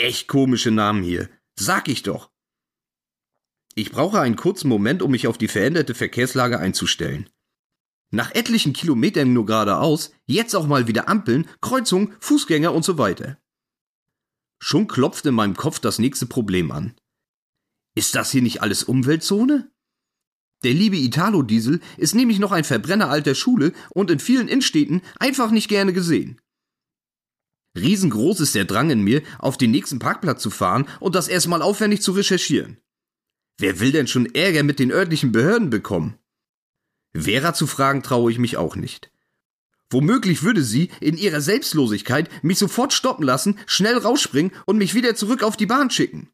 Echt 0.02 0.28
komische 0.28 0.71
Namen 0.71 1.02
hier. 1.02 1.28
Sag 1.57 1.87
ich 1.88 2.02
doch. 2.02 2.30
Ich 3.75 3.92
brauche 3.92 4.19
einen 4.19 4.35
kurzen 4.35 4.69
Moment, 4.69 5.02
um 5.02 5.11
mich 5.11 5.26
auf 5.26 5.37
die 5.37 5.47
veränderte 5.47 5.95
Verkehrslage 5.95 6.59
einzustellen. 6.59 7.28
Nach 8.11 8.35
etlichen 8.35 8.73
Kilometern 8.73 9.35
nur 9.35 9.45
geradeaus, 9.45 10.12
jetzt 10.25 10.57
auch 10.57 10.66
mal 10.66 10.88
wieder 10.88 11.07
Ampeln, 11.07 11.47
Kreuzungen, 11.61 12.14
Fußgänger 12.19 12.73
und 12.73 12.83
so 12.83 12.97
weiter. 12.97 13.38
Schon 14.59 14.88
klopft 14.88 15.26
in 15.26 15.35
meinem 15.35 15.54
Kopf 15.54 15.80
das 15.80 15.99
nächste 15.99 16.25
Problem 16.25 16.71
an. 16.71 16.95
Ist 17.95 18.14
das 18.14 18.30
hier 18.30 18.42
nicht 18.42 18.62
alles 18.62 18.85
Umweltzone? 18.85 19.71
Der 20.64 20.73
liebe 20.73 20.97
Italo-Diesel 20.97 21.80
ist 21.99 22.14
nämlich 22.14 22.38
noch 22.38 22.52
ein 22.52 22.64
Verbrenner 22.64 23.11
alter 23.11 23.35
Schule 23.35 23.75
und 23.90 24.11
in 24.11 24.19
vielen 24.19 24.49
Innenstädten 24.49 25.02
einfach 25.19 25.50
nicht 25.50 25.69
gerne 25.69 25.92
gesehen. 25.92 26.39
Riesengroß 27.76 28.40
ist 28.40 28.54
der 28.54 28.64
Drang 28.64 28.90
in 28.90 29.02
mir, 29.02 29.22
auf 29.38 29.56
den 29.56 29.70
nächsten 29.70 29.98
Parkplatz 29.98 30.42
zu 30.42 30.50
fahren 30.50 30.86
und 30.98 31.14
das 31.14 31.28
erstmal 31.28 31.62
aufwendig 31.62 32.02
zu 32.02 32.12
recherchieren. 32.12 32.78
Wer 33.58 33.78
will 33.78 33.92
denn 33.92 34.06
schon 34.06 34.34
Ärger 34.34 34.62
mit 34.62 34.78
den 34.78 34.90
örtlichen 34.90 35.32
Behörden 35.32 35.70
bekommen? 35.70 36.18
Vera 37.14 37.54
zu 37.54 37.66
fragen 37.66 38.02
traue 38.02 38.32
ich 38.32 38.38
mich 38.38 38.56
auch 38.56 38.76
nicht. 38.76 39.12
Womöglich 39.90 40.42
würde 40.42 40.62
sie 40.62 40.90
in 41.00 41.16
ihrer 41.16 41.40
Selbstlosigkeit 41.40 42.30
mich 42.44 42.58
sofort 42.58 42.92
stoppen 42.92 43.24
lassen, 43.24 43.58
schnell 43.66 43.98
rausspringen 43.98 44.52
und 44.64 44.78
mich 44.78 44.94
wieder 44.94 45.14
zurück 45.16 45.42
auf 45.42 45.56
die 45.56 45.66
Bahn 45.66 45.90
schicken. 45.90 46.30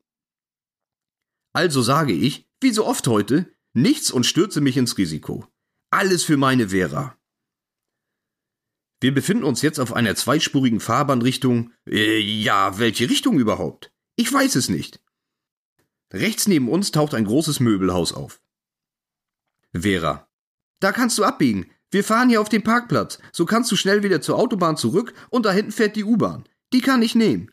Also 1.53 1.81
sage 1.81 2.13
ich, 2.13 2.47
wie 2.61 2.71
so 2.71 2.87
oft 2.87 3.07
heute, 3.09 3.51
nichts 3.73 4.11
und 4.11 4.25
stürze 4.25 4.61
mich 4.61 4.77
ins 4.77 4.99
Risiko. 4.99 5.47
Alles 5.91 6.23
für 6.23 6.37
meine 6.37 6.69
Vera. 6.69 7.17
Wir 9.01 9.13
befinden 9.13 9.45
uns 9.45 9.63
jetzt 9.63 9.79
auf 9.79 9.93
einer 9.93 10.15
zweispurigen 10.15 10.81
Fahrbahn 10.81 11.23
Richtung. 11.23 11.73
Äh, 11.87 12.19
ja, 12.19 12.79
welche 12.79 13.11
Richtung 13.11 13.39
überhaupt? 13.39 13.93
Ich 14.17 14.33
weiß 14.33 14.57
es 14.57 14.69
nicht. 14.69 15.01
Rechts 16.13 16.49
neben 16.49 16.69
uns 16.69 16.93
taucht 16.93 17.15
ein 17.15 17.25
großes 17.25 17.61
Möbelhaus 17.61 18.13
auf. 18.13 18.41
Vera. 19.75 20.29
Da 20.81 20.93
kannst 20.93 21.19
du 21.19 21.25
abbiegen. 21.25 21.71
Wir 21.91 22.05
fahren 22.05 22.29
hier 22.29 22.41
auf 22.41 22.49
den 22.49 22.63
Parkplatz. 22.63 23.19
So 23.33 23.45
kannst 23.45 23.71
du 23.71 23.77
schnell 23.77 24.03
wieder 24.03 24.21
zur 24.21 24.39
Autobahn 24.39 24.77
zurück 24.77 25.15
und 25.31 25.47
da 25.47 25.53
hinten 25.53 25.73
fährt 25.73 25.97
die 25.97 26.05
U-Bahn. 26.05 26.45
Die 26.73 26.81
kann 26.81 27.03
ich 27.03 27.15
nehmen. 27.15 27.51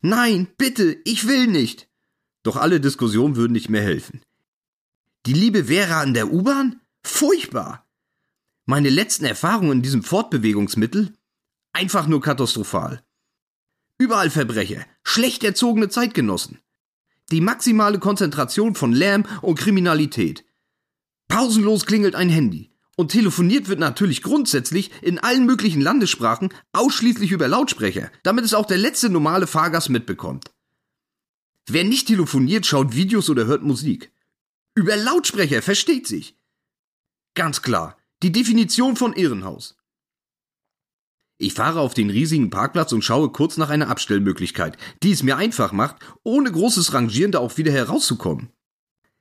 Nein, 0.00 0.48
bitte, 0.56 0.98
ich 1.04 1.26
will 1.26 1.46
nicht. 1.46 1.88
Doch 2.42 2.56
alle 2.56 2.80
Diskussionen 2.80 3.36
würden 3.36 3.52
nicht 3.52 3.68
mehr 3.68 3.82
helfen. 3.82 4.22
Die 5.26 5.32
liebe 5.32 5.64
Vera 5.64 6.00
an 6.00 6.14
der 6.14 6.32
U-Bahn? 6.32 6.80
Furchtbar. 7.02 7.85
Meine 8.68 8.90
letzten 8.90 9.24
Erfahrungen 9.24 9.72
in 9.72 9.82
diesem 9.82 10.02
Fortbewegungsmittel? 10.02 11.12
Einfach 11.72 12.08
nur 12.08 12.20
katastrophal. 12.20 13.00
Überall 13.96 14.28
Verbrecher, 14.28 14.84
schlecht 15.04 15.44
erzogene 15.44 15.88
Zeitgenossen. 15.88 16.58
Die 17.30 17.40
maximale 17.40 18.00
Konzentration 18.00 18.74
von 18.74 18.92
Lärm 18.92 19.24
und 19.40 19.56
Kriminalität. 19.56 20.44
Pausenlos 21.28 21.86
klingelt 21.86 22.16
ein 22.16 22.28
Handy. 22.28 22.72
Und 22.96 23.12
telefoniert 23.12 23.68
wird 23.68 23.78
natürlich 23.78 24.22
grundsätzlich 24.22 24.90
in 25.00 25.20
allen 25.20 25.46
möglichen 25.46 25.80
Landessprachen 25.80 26.48
ausschließlich 26.72 27.30
über 27.30 27.46
Lautsprecher, 27.46 28.10
damit 28.24 28.44
es 28.44 28.54
auch 28.54 28.66
der 28.66 28.78
letzte 28.78 29.10
normale 29.10 29.46
Fahrgast 29.46 29.90
mitbekommt. 29.90 30.50
Wer 31.68 31.84
nicht 31.84 32.08
telefoniert, 32.08 32.66
schaut 32.66 32.96
Videos 32.96 33.30
oder 33.30 33.46
hört 33.46 33.62
Musik. 33.62 34.10
Über 34.74 34.96
Lautsprecher 34.96 35.62
versteht 35.62 36.06
sich. 36.06 36.36
Ganz 37.34 37.60
klar, 37.60 37.98
die 38.22 38.32
Definition 38.32 38.96
von 38.96 39.12
Irrenhaus. 39.12 39.76
Ich 41.38 41.52
fahre 41.52 41.80
auf 41.80 41.92
den 41.92 42.08
riesigen 42.08 42.48
Parkplatz 42.48 42.92
und 42.92 43.02
schaue 43.02 43.30
kurz 43.30 43.58
nach 43.58 43.68
einer 43.68 43.88
Abstellmöglichkeit, 43.88 44.78
die 45.02 45.12
es 45.12 45.22
mir 45.22 45.36
einfach 45.36 45.72
macht, 45.72 45.96
ohne 46.22 46.50
großes 46.50 46.94
Rangieren 46.94 47.32
da 47.32 47.40
auch 47.40 47.58
wieder 47.58 47.72
herauszukommen. 47.72 48.50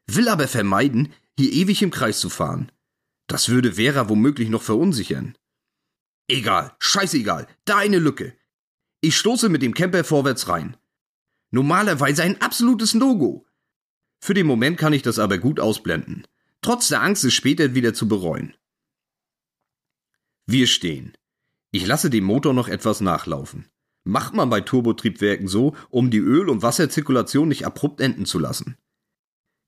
Will 0.07 0.29
aber 0.29 0.47
vermeiden, 0.47 1.11
hier 1.37 1.51
ewig 1.51 1.81
im 1.81 1.91
Kreis 1.91 2.21
zu 2.21 2.29
fahren. 2.29 2.71
Das 3.27 3.49
würde 3.49 3.73
Vera 3.73 4.07
womöglich 4.07 4.47
noch 4.49 4.61
verunsichern. 4.61 5.37
Egal, 6.27 6.73
scheißegal, 6.79 7.47
da 7.65 7.77
eine 7.77 7.99
Lücke. 7.99 8.33
Ich 9.01 9.17
stoße 9.17 9.49
mit 9.49 9.61
dem 9.61 9.73
Camper 9.73 10.05
vorwärts 10.05 10.47
rein. 10.47 10.77
Normalerweise 11.51 12.23
ein 12.23 12.39
absolutes 12.41 12.93
No-Go. 12.93 13.45
Für 14.21 14.33
den 14.33 14.47
Moment 14.47 14.77
kann 14.77 14.93
ich 14.93 15.01
das 15.01 15.19
aber 15.19 15.37
gut 15.37 15.59
ausblenden. 15.59 16.25
Trotz 16.61 16.87
der 16.87 17.01
Angst, 17.01 17.25
es 17.25 17.33
später 17.33 17.75
wieder 17.75 17.93
zu 17.93 18.07
bereuen. 18.07 18.55
Wir 20.47 20.67
stehen. 20.67 21.13
Ich 21.71 21.85
lasse 21.85 22.09
den 22.09 22.23
Motor 22.23 22.53
noch 22.53 22.67
etwas 22.67 23.01
nachlaufen. 23.01 23.67
Macht 24.03 24.33
man 24.33 24.49
bei 24.49 24.61
Turbotriebwerken 24.61 25.47
so, 25.47 25.75
um 25.89 26.11
die 26.11 26.19
Öl- 26.19 26.49
und 26.49 26.61
Wasserzirkulation 26.61 27.47
nicht 27.47 27.65
abrupt 27.65 27.99
enden 27.99 28.25
zu 28.25 28.37
lassen. 28.37 28.77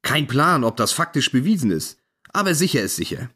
Kein 0.03 0.27
Plan, 0.27 0.63
ob 0.63 0.77
das 0.77 0.91
faktisch 0.91 1.31
bewiesen 1.31 1.71
ist, 1.71 1.99
aber 2.31 2.53
sicher 2.53 2.81
ist 2.81 2.95
sicher. 2.95 3.31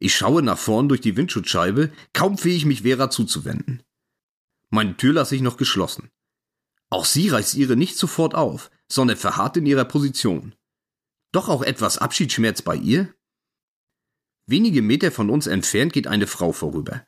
Ich 0.00 0.16
schaue 0.16 0.42
nach 0.42 0.58
vorn 0.58 0.88
durch 0.88 1.00
die 1.00 1.16
Windschutzscheibe, 1.16 1.92
kaum 2.12 2.36
fähig 2.36 2.64
mich 2.64 2.82
Vera 2.82 3.08
zuzuwenden. 3.08 3.84
Meine 4.68 4.96
Tür 4.96 5.12
lasse 5.12 5.36
ich 5.36 5.42
noch 5.42 5.56
geschlossen. 5.56 6.10
Auch 6.90 7.04
sie 7.04 7.28
reißt 7.28 7.54
ihre 7.54 7.76
nicht 7.76 7.96
sofort 7.96 8.34
auf, 8.34 8.70
sondern 8.90 9.16
verharrt 9.16 9.56
in 9.56 9.66
ihrer 9.66 9.84
Position. 9.84 10.56
Doch 11.30 11.48
auch 11.48 11.62
etwas 11.62 11.98
Abschiedsschmerz 11.98 12.62
bei 12.62 12.74
ihr? 12.74 13.14
Wenige 14.46 14.82
Meter 14.82 15.12
von 15.12 15.30
uns 15.30 15.46
entfernt 15.46 15.92
geht 15.92 16.06
eine 16.06 16.26
Frau 16.26 16.52
vorüber. 16.52 17.06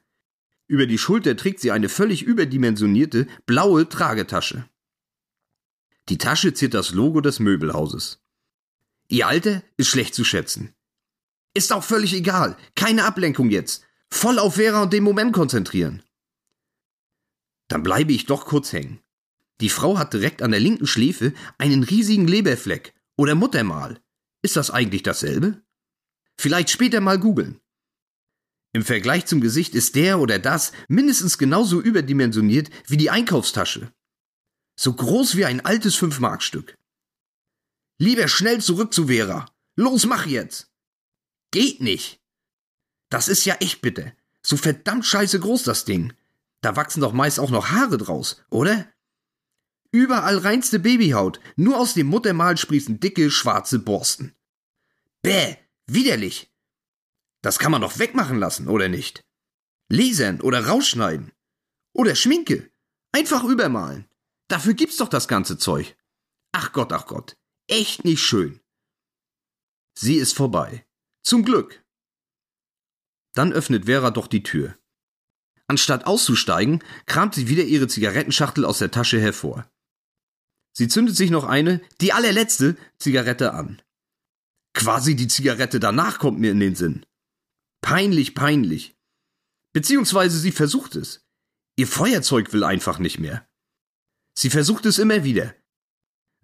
Über 0.66 0.86
die 0.86 0.98
Schulter 0.98 1.36
trägt 1.36 1.60
sie 1.60 1.70
eine 1.70 1.88
völlig 1.88 2.22
überdimensionierte 2.22 3.26
blaue 3.46 3.88
Tragetasche. 3.88 4.68
Die 6.08 6.18
Tasche 6.18 6.54
ziert 6.54 6.74
das 6.74 6.92
Logo 6.92 7.20
des 7.20 7.40
Möbelhauses. 7.40 8.20
Ihr 9.08 9.26
Alter 9.26 9.62
ist 9.76 9.88
schlecht 9.88 10.14
zu 10.14 10.24
schätzen. 10.24 10.74
Ist 11.54 11.72
auch 11.72 11.84
völlig 11.84 12.14
egal. 12.14 12.56
Keine 12.74 13.04
Ablenkung 13.04 13.50
jetzt. 13.50 13.84
Voll 14.10 14.38
auf 14.38 14.54
Vera 14.54 14.82
und 14.82 14.92
den 14.92 15.04
Moment 15.04 15.32
konzentrieren. 15.32 16.02
Dann 17.68 17.82
bleibe 17.82 18.12
ich 18.12 18.26
doch 18.26 18.46
kurz 18.46 18.72
hängen. 18.72 19.00
Die 19.60 19.68
Frau 19.68 19.98
hat 19.98 20.12
direkt 20.12 20.42
an 20.42 20.50
der 20.50 20.60
linken 20.60 20.86
Schläfe 20.86 21.32
einen 21.58 21.84
riesigen 21.84 22.26
Leberfleck 22.26 22.94
oder 23.16 23.34
Muttermal. 23.34 24.00
Ist 24.42 24.56
das 24.56 24.70
eigentlich 24.70 25.02
dasselbe? 25.02 25.62
Vielleicht 26.38 26.70
später 26.70 27.00
mal 27.00 27.18
googeln. 27.18 27.60
Im 28.72 28.84
Vergleich 28.84 29.26
zum 29.26 29.40
Gesicht 29.40 29.74
ist 29.74 29.94
der 29.94 30.18
oder 30.18 30.38
das 30.38 30.72
mindestens 30.88 31.38
genauso 31.38 31.80
überdimensioniert 31.80 32.70
wie 32.88 32.96
die 32.96 33.10
Einkaufstasche. 33.10 33.92
So 34.76 34.92
groß 34.92 35.36
wie 35.36 35.44
ein 35.44 35.64
altes 35.64 35.94
Fünf-Mark-Stück. 35.94 36.76
Lieber 37.98 38.26
schnell 38.26 38.60
zurück 38.60 38.92
zu 38.92 39.06
Vera. 39.06 39.46
Los, 39.76 40.06
mach 40.06 40.26
jetzt! 40.26 40.70
Geht 41.52 41.80
nicht. 41.80 42.20
Das 43.10 43.28
ist 43.28 43.44
ja 43.44 43.54
echt 43.60 43.80
bitte. 43.80 44.12
So 44.42 44.56
verdammt 44.56 45.06
scheiße 45.06 45.38
groß 45.38 45.62
das 45.62 45.84
Ding. 45.84 46.12
Da 46.60 46.74
wachsen 46.74 47.00
doch 47.00 47.12
meist 47.12 47.38
auch 47.38 47.50
noch 47.50 47.70
Haare 47.70 47.98
draus, 47.98 48.42
oder? 48.50 48.88
Überall 49.92 50.38
reinste 50.38 50.80
Babyhaut, 50.80 51.38
nur 51.54 51.78
aus 51.78 51.94
dem 51.94 52.08
Muttermal 52.08 52.56
sprießen 52.56 52.98
dicke, 52.98 53.30
schwarze 53.30 53.78
Borsten. 53.78 54.34
Bäh, 55.22 55.56
widerlich. 55.86 56.50
Das 57.42 57.58
kann 57.58 57.72
man 57.72 57.82
doch 57.82 57.98
wegmachen 57.98 58.38
lassen, 58.38 58.68
oder 58.68 58.88
nicht? 58.88 59.24
Lasern 59.88 60.40
oder 60.40 60.66
rausschneiden. 60.66 61.32
Oder 61.92 62.14
Schminke. 62.14 62.70
Einfach 63.12 63.44
übermalen. 63.44 64.08
Dafür 64.48 64.74
gibt's 64.74 64.96
doch 64.96 65.08
das 65.08 65.28
ganze 65.28 65.58
Zeug. 65.58 65.96
Ach 66.52 66.72
Gott, 66.72 66.92
ach 66.92 67.06
Gott. 67.06 67.36
Echt 67.68 68.04
nicht 68.04 68.22
schön. 68.22 68.60
Sie 69.96 70.16
ist 70.16 70.32
vorbei. 70.32 70.86
Zum 71.22 71.44
Glück. 71.44 71.84
Dann 73.34 73.52
öffnet 73.52 73.86
Vera 73.86 74.10
doch 74.10 74.26
die 74.26 74.42
Tür. 74.42 74.76
Anstatt 75.66 76.06
auszusteigen, 76.06 76.82
kramt 77.06 77.34
sie 77.34 77.48
wieder 77.48 77.64
ihre 77.64 77.88
Zigarettenschachtel 77.88 78.64
aus 78.64 78.78
der 78.78 78.90
Tasche 78.90 79.20
hervor. 79.20 79.68
Sie 80.72 80.88
zündet 80.88 81.16
sich 81.16 81.30
noch 81.30 81.44
eine, 81.44 81.80
die 82.00 82.12
allerletzte, 82.12 82.76
Zigarette 82.98 83.54
an. 83.54 83.80
Quasi 84.74 85.16
die 85.16 85.28
Zigarette 85.28 85.80
danach 85.80 86.18
kommt 86.18 86.40
mir 86.40 86.50
in 86.50 86.60
den 86.60 86.74
Sinn. 86.74 87.06
Peinlich, 87.80 88.34
peinlich. 88.34 88.96
Beziehungsweise 89.72 90.38
sie 90.38 90.52
versucht 90.52 90.96
es. 90.96 91.24
Ihr 91.76 91.86
Feuerzeug 91.86 92.52
will 92.52 92.64
einfach 92.64 92.98
nicht 92.98 93.18
mehr. 93.18 93.48
Sie 94.36 94.50
versucht 94.50 94.86
es 94.86 94.98
immer 94.98 95.24
wieder. 95.24 95.54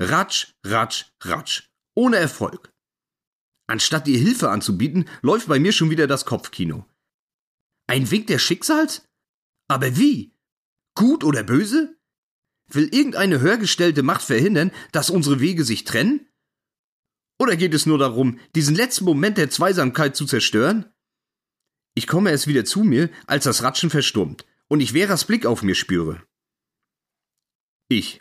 Ratsch, 0.00 0.54
ratsch, 0.64 1.06
ratsch. 1.22 1.68
Ohne 1.94 2.16
Erfolg. 2.16 2.72
Anstatt 3.66 4.08
ihr 4.08 4.18
Hilfe 4.18 4.50
anzubieten, 4.50 5.08
läuft 5.22 5.48
bei 5.48 5.58
mir 5.58 5.72
schon 5.72 5.90
wieder 5.90 6.06
das 6.06 6.24
Kopfkino. 6.24 6.86
Ein 7.86 8.10
Wink 8.10 8.28
des 8.28 8.42
Schicksals? 8.42 9.04
Aber 9.68 9.96
wie? 9.96 10.32
Gut 10.94 11.24
oder 11.24 11.42
böse? 11.42 11.96
Will 12.68 12.88
irgendeine 12.92 13.40
höhergestellte 13.40 14.02
Macht 14.02 14.22
verhindern, 14.22 14.72
dass 14.92 15.10
unsere 15.10 15.40
Wege 15.40 15.64
sich 15.64 15.84
trennen? 15.84 16.29
Oder 17.40 17.56
geht 17.56 17.72
es 17.72 17.86
nur 17.86 17.96
darum, 17.96 18.38
diesen 18.54 18.74
letzten 18.74 19.06
Moment 19.06 19.38
der 19.38 19.48
Zweisamkeit 19.48 20.14
zu 20.14 20.26
zerstören? 20.26 20.84
Ich 21.94 22.06
komme 22.06 22.30
erst 22.30 22.46
wieder 22.48 22.66
zu 22.66 22.84
mir, 22.84 23.08
als 23.26 23.44
das 23.44 23.62
Ratschen 23.62 23.88
verstummt 23.88 24.44
und 24.68 24.80
ich 24.80 24.92
Veras 24.92 25.24
Blick 25.24 25.46
auf 25.46 25.62
mir 25.62 25.74
spüre. 25.74 26.22
Ich. 27.88 28.20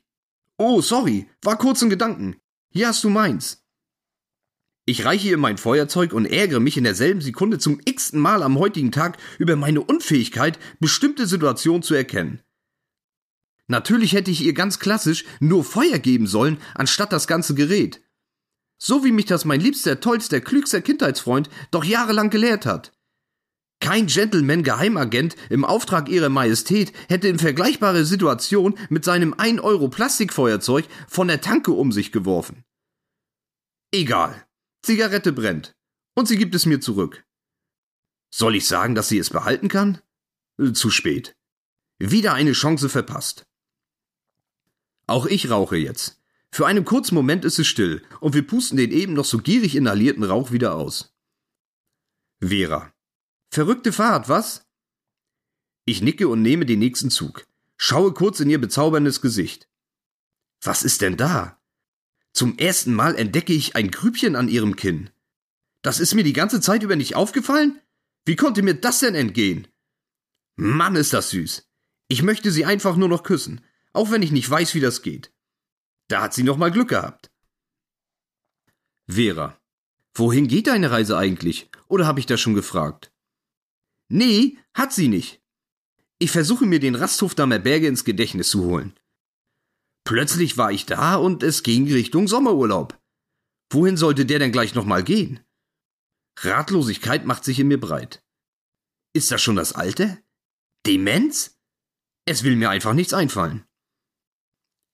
Oh, 0.57 0.79
sorry, 0.79 1.29
war 1.41 1.57
kurz 1.57 1.81
in 1.81 1.89
Gedanken. 1.89 2.37
Hier 2.71 2.87
hast 2.87 3.03
du 3.03 3.09
meins. 3.09 3.61
Ich 4.85 5.03
reiche 5.03 5.27
ihr 5.27 5.37
mein 5.37 5.57
Feuerzeug 5.57 6.13
und 6.13 6.25
ärgere 6.25 6.61
mich 6.61 6.77
in 6.77 6.85
derselben 6.85 7.19
Sekunde 7.19 7.59
zum 7.59 7.81
x-ten 7.83 8.21
Mal 8.21 8.41
am 8.41 8.57
heutigen 8.57 8.93
Tag 8.93 9.17
über 9.37 9.57
meine 9.57 9.81
Unfähigkeit, 9.81 10.57
bestimmte 10.79 11.27
Situationen 11.27 11.83
zu 11.83 11.93
erkennen. 11.93 12.41
Natürlich 13.67 14.13
hätte 14.13 14.31
ich 14.31 14.41
ihr 14.41 14.53
ganz 14.53 14.79
klassisch 14.79 15.25
nur 15.41 15.65
Feuer 15.65 15.99
geben 15.99 16.25
sollen, 16.25 16.61
anstatt 16.73 17.11
das 17.11 17.27
ganze 17.27 17.53
Gerät. 17.53 18.01
So 18.81 19.03
wie 19.03 19.11
mich 19.11 19.25
das 19.25 19.45
mein 19.45 19.59
liebster, 19.59 19.99
tollster, 19.99 20.39
klügster 20.39 20.81
Kindheitsfreund 20.81 21.49
doch 21.69 21.83
jahrelang 21.83 22.29
gelehrt 22.29 22.65
hat. 22.65 22.93
Kein 23.81 24.07
Gentleman-Geheimagent 24.07 25.35
im 25.49 25.63
Auftrag 25.63 26.09
ihrer 26.09 26.29
Majestät 26.29 26.93
hätte 27.07 27.27
in 27.27 27.39
vergleichbare 27.39 28.05
Situation 28.05 28.77
mit 28.89 29.05
seinem 29.05 29.33
1-Euro-Plastikfeuerzeug 29.33 30.85
von 31.07 31.27
der 31.27 31.41
Tanke 31.41 31.71
um 31.71 31.91
sich 31.91 32.11
geworfen. 32.11 32.63
Egal. 33.91 34.45
Zigarette 34.81 35.31
brennt. 35.31 35.73
Und 36.15 36.27
sie 36.27 36.37
gibt 36.37 36.55
es 36.55 36.65
mir 36.65 36.79
zurück. 36.79 37.25
Soll 38.33 38.55
ich 38.55 38.67
sagen, 38.67 38.95
dass 38.95 39.09
sie 39.09 39.17
es 39.17 39.29
behalten 39.29 39.69
kann? 39.69 40.01
Zu 40.73 40.89
spät. 40.89 41.35
Wieder 41.99 42.33
eine 42.33 42.51
Chance 42.51 42.89
verpasst. 42.89 43.45
Auch 45.07 45.25
ich 45.25 45.49
rauche 45.49 45.77
jetzt. 45.77 46.18
Für 46.51 46.65
einen 46.65 46.85
kurzen 46.85 47.15
Moment 47.15 47.45
ist 47.45 47.59
es 47.59 47.67
still 47.67 48.03
und 48.19 48.33
wir 48.33 48.45
pusten 48.45 48.77
den 48.77 48.91
eben 48.91 49.13
noch 49.13 49.25
so 49.25 49.37
gierig 49.37 49.75
inhalierten 49.75 50.23
Rauch 50.23 50.51
wieder 50.51 50.75
aus. 50.75 51.13
Vera. 52.41 52.93
Verrückte 53.51 53.91
Fahrt, 53.91 54.29
was? 54.29 54.65
Ich 55.85 56.01
nicke 56.01 56.27
und 56.27 56.41
nehme 56.41 56.65
den 56.65 56.79
nächsten 56.79 57.09
Zug. 57.09 57.47
Schaue 57.77 58.13
kurz 58.13 58.39
in 58.39 58.49
ihr 58.49 58.59
bezauberndes 58.59 59.21
Gesicht. 59.21 59.69
Was 60.61 60.83
ist 60.83 61.01
denn 61.01 61.17
da? 61.17 61.59
Zum 62.33 62.57
ersten 62.57 62.93
Mal 62.93 63.15
entdecke 63.15 63.53
ich 63.53 63.75
ein 63.75 63.89
Grübchen 63.89 64.35
an 64.35 64.49
ihrem 64.49 64.75
Kinn. 64.75 65.09
Das 65.81 65.99
ist 65.99 66.13
mir 66.13 66.23
die 66.23 66.33
ganze 66.33 66.61
Zeit 66.61 66.83
über 66.83 66.95
nicht 66.95 67.15
aufgefallen? 67.15 67.79
Wie 68.25 68.35
konnte 68.35 68.61
mir 68.61 68.75
das 68.75 68.99
denn 68.99 69.15
entgehen? 69.15 69.67
Mann, 70.55 70.95
ist 70.95 71.13
das 71.13 71.29
süß. 71.29 71.67
Ich 72.09 72.21
möchte 72.21 72.51
sie 72.51 72.65
einfach 72.65 72.95
nur 72.95 73.07
noch 73.07 73.23
küssen, 73.23 73.61
auch 73.93 74.11
wenn 74.11 74.21
ich 74.21 74.31
nicht 74.31 74.49
weiß, 74.49 74.75
wie 74.75 74.81
das 74.81 75.01
geht. 75.01 75.31
Da 76.09 76.21
hat 76.21 76.33
sie 76.33 76.43
noch 76.43 76.57
mal 76.57 76.71
Glück 76.71 76.89
gehabt. 76.89 77.31
Vera. 79.07 79.59
Wohin 80.13 80.47
geht 80.47 80.67
deine 80.67 80.91
Reise 80.91 81.17
eigentlich? 81.17 81.69
Oder 81.87 82.05
habe 82.05 82.19
ich 82.19 82.25
das 82.25 82.41
schon 82.41 82.55
gefragt? 82.55 83.13
Nee, 84.09 84.57
hat 84.73 84.91
sie 84.91 85.07
nicht. 85.07 85.41
Ich 86.17 86.31
versuche 86.31 86.65
mir 86.65 86.79
den 86.79 86.95
Rasthofdamer 86.95 87.59
Berge 87.59 87.87
ins 87.87 88.03
Gedächtnis 88.03 88.49
zu 88.49 88.65
holen. 88.65 88.99
Plötzlich 90.03 90.57
war 90.57 90.71
ich 90.71 90.85
da 90.85 91.15
und 91.15 91.43
es 91.43 91.63
ging 91.63 91.91
Richtung 91.91 92.27
Sommerurlaub. 92.27 92.99
Wohin 93.71 93.95
sollte 93.95 94.25
der 94.25 94.39
denn 94.39 94.51
gleich 94.51 94.73
nochmal 94.73 95.03
gehen? 95.03 95.39
Ratlosigkeit 96.39 97.25
macht 97.25 97.43
sich 97.43 97.59
in 97.59 97.67
mir 97.67 97.79
breit. 97.79 98.23
Ist 99.13 99.31
das 99.31 99.41
schon 99.41 99.55
das 99.55 99.73
Alter? 99.73 100.17
Demenz? 100.85 101.59
Es 102.25 102.43
will 102.43 102.55
mir 102.55 102.69
einfach 102.69 102.93
nichts 102.93 103.13
einfallen. 103.13 103.65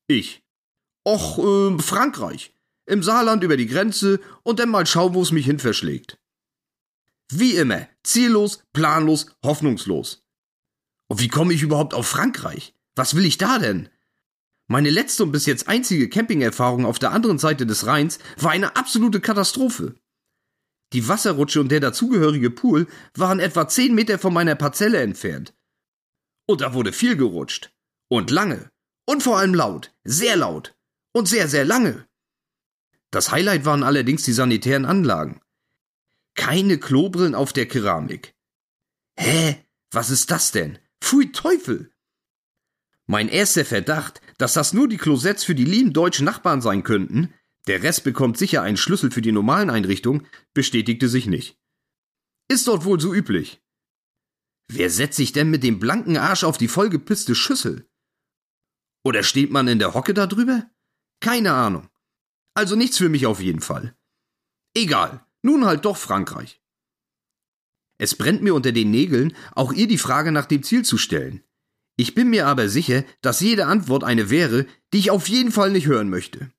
Ich. 0.08 0.45
Och, 1.06 1.38
äh, 1.40 1.80
Frankreich. 1.80 2.54
Im 2.88 3.04
Saarland 3.04 3.44
über 3.44 3.58
die 3.58 3.68
Grenze 3.68 4.20
und 4.44 4.60
dann 4.60 4.70
mal 4.70 4.86
schauen, 4.86 5.14
wo 5.14 5.22
es 5.22 5.32
mich 5.32 5.46
hin 5.46 5.60
verschlägt. 5.60 6.20
Wie 7.32 7.56
immer, 7.56 7.88
ziellos, 8.04 8.64
planlos, 8.74 9.28
hoffnungslos. 9.44 10.24
Und 11.08 11.22
wie 11.22 11.28
komme 11.28 11.54
ich 11.54 11.64
überhaupt 11.64 11.94
auf 11.94 12.08
Frankreich? 12.08 12.76
Was 12.96 13.16
will 13.16 13.26
ich 13.26 13.38
da 13.38 13.58
denn? 13.58 13.90
Meine 14.68 14.90
letzte 14.90 15.24
und 15.24 15.32
bis 15.32 15.46
jetzt 15.46 15.68
einzige 15.68 16.10
Campingerfahrung 16.10 16.86
auf 16.86 16.98
der 17.00 17.12
anderen 17.12 17.38
Seite 17.38 17.66
des 17.66 17.86
Rheins 17.86 18.20
war 18.38 18.52
eine 18.52 18.76
absolute 18.76 19.20
Katastrophe. 19.20 19.96
Die 20.94 21.08
Wasserrutsche 21.08 21.62
und 21.62 21.72
der 21.72 21.80
dazugehörige 21.80 22.50
Pool 22.50 22.88
waren 23.16 23.40
etwa 23.40 23.68
zehn 23.68 23.94
Meter 23.94 24.18
von 24.18 24.34
meiner 24.34 24.56
Parzelle 24.56 25.02
entfernt. 25.02 25.54
Und 26.48 26.62
da 26.62 26.74
wurde 26.74 26.94
viel 26.94 27.16
gerutscht. 27.16 27.72
Und 28.08 28.32
lange. 28.32 28.70
Und 29.08 29.24
vor 29.24 29.40
allem 29.40 29.54
laut. 29.54 29.92
Sehr 30.04 30.36
laut. 30.36 30.75
Und 31.16 31.30
sehr, 31.30 31.48
sehr 31.48 31.64
lange. 31.64 32.10
Das 33.10 33.32
Highlight 33.32 33.64
waren 33.64 33.84
allerdings 33.84 34.24
die 34.24 34.34
sanitären 34.34 34.84
Anlagen. 34.84 35.40
Keine 36.36 36.78
Klobrillen 36.78 37.36
auf 37.36 37.54
der 37.54 37.70
Keramik. 37.70 38.36
Hä? 39.18 39.64
Was 39.92 40.10
ist 40.10 40.30
das 40.30 40.52
denn? 40.52 40.78
Pfui 41.00 41.32
Teufel! 41.32 41.94
Mein 43.06 43.30
erster 43.30 43.64
Verdacht, 43.64 44.20
dass 44.38 44.56
das 44.56 44.74
nur 44.74 44.90
die 44.90 44.98
Klosetts 44.98 45.46
für 45.46 45.56
die 45.56 45.64
lieben 45.64 45.94
deutschen 45.94 46.26
Nachbarn 46.26 46.62
sein 46.62 46.84
könnten, 46.84 47.34
der 47.68 47.82
Rest 47.82 48.04
bekommt 48.04 48.38
sicher 48.38 48.62
einen 48.62 48.76
Schlüssel 48.76 49.10
für 49.10 49.22
die 49.22 49.32
normalen 49.32 49.70
Einrichtungen, 49.70 50.28
bestätigte 50.54 51.08
sich 51.08 51.28
nicht. 51.28 51.58
Ist 52.50 52.68
dort 52.68 52.84
wohl 52.84 53.00
so 53.00 53.14
üblich. 53.14 53.62
Wer 54.68 54.90
setzt 54.90 55.16
sich 55.16 55.32
denn 55.32 55.50
mit 55.50 55.64
dem 55.64 55.80
blanken 55.80 56.18
Arsch 56.18 56.44
auf 56.44 56.58
die 56.58 56.68
vollgepisste 56.68 57.36
Schüssel? 57.36 57.88
Oder 59.06 59.24
steht 59.24 59.52
man 59.52 59.70
in 59.70 59.80
der 59.80 59.94
Hocke 59.94 60.14
da 60.14 60.28
drüber? 60.28 60.70
Keine 61.20 61.54
Ahnung. 61.54 61.90
Also 62.54 62.76
nichts 62.76 62.98
für 62.98 63.10
mich 63.10 63.26
auf 63.26 63.40
jeden 63.40 63.62
Fall. 63.62 63.96
Egal, 64.74 65.26
nun 65.42 65.66
halt 65.66 65.86
doch 65.86 65.98
Frankreich. 65.98 66.62
Es 67.98 68.16
brennt 68.16 68.42
mir 68.42 68.54
unter 68.54 68.72
den 68.72 68.92
Nägeln, 68.92 69.36
auch 69.54 69.72
ihr 69.72 69.88
die 69.88 69.98
Frage 69.98 70.32
nach 70.32 70.46
dem 70.46 70.64
Ziel 70.64 70.84
zu 70.84 70.98
stellen. 70.98 71.44
Ich 71.98 72.14
bin 72.14 72.30
mir 72.30 72.48
aber 72.48 72.68
sicher, 72.68 73.06
dass 73.22 73.40
jede 73.40 73.68
Antwort 73.68 74.04
eine 74.04 74.30
wäre, 74.30 74.66
die 74.94 75.00
ich 75.00 75.12
auf 75.12 75.30
jeden 75.30 75.52
Fall 75.52 75.72
nicht 75.72 75.88
hören 75.88 76.10
möchte. 76.10 76.52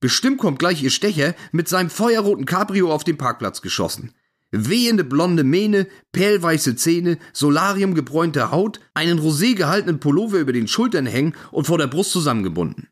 Bestimmt 0.00 0.38
kommt 0.38 0.58
gleich 0.58 0.82
ihr 0.82 0.90
Stecher 0.90 1.34
mit 1.52 1.68
seinem 1.68 1.90
feuerroten 1.90 2.46
Cabrio 2.46 2.92
auf 2.92 3.04
den 3.04 3.18
Parkplatz 3.18 3.60
geschossen 3.60 4.14
wehende 4.52 5.02
blonde 5.02 5.44
Mähne, 5.44 5.88
perlweiße 6.12 6.76
Zähne, 6.76 7.18
solariumgebräunte 7.32 8.50
Haut, 8.50 8.80
einen 8.94 9.18
rosé 9.18 9.54
gehaltenen 9.54 9.98
Pullover 9.98 10.38
über 10.38 10.52
den 10.52 10.68
Schultern 10.68 11.06
hängen 11.06 11.34
und 11.50 11.66
vor 11.66 11.78
der 11.78 11.86
Brust 11.86 12.12
zusammengebunden. 12.12 12.88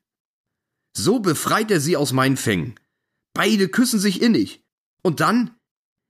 So 0.92 1.20
befreit 1.20 1.70
er 1.70 1.80
sie 1.80 1.96
aus 1.96 2.12
meinen 2.12 2.36
Fängen. 2.36 2.78
Beide 3.32 3.68
küssen 3.68 4.00
sich 4.00 4.22
innig. 4.22 4.64
Und 5.02 5.20
dann 5.20 5.56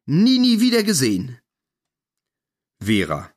nie, 0.07 0.39
nie 0.39 0.61
wieder 0.61 0.83
gesehen. 0.83 1.39
Vera. 2.83 3.33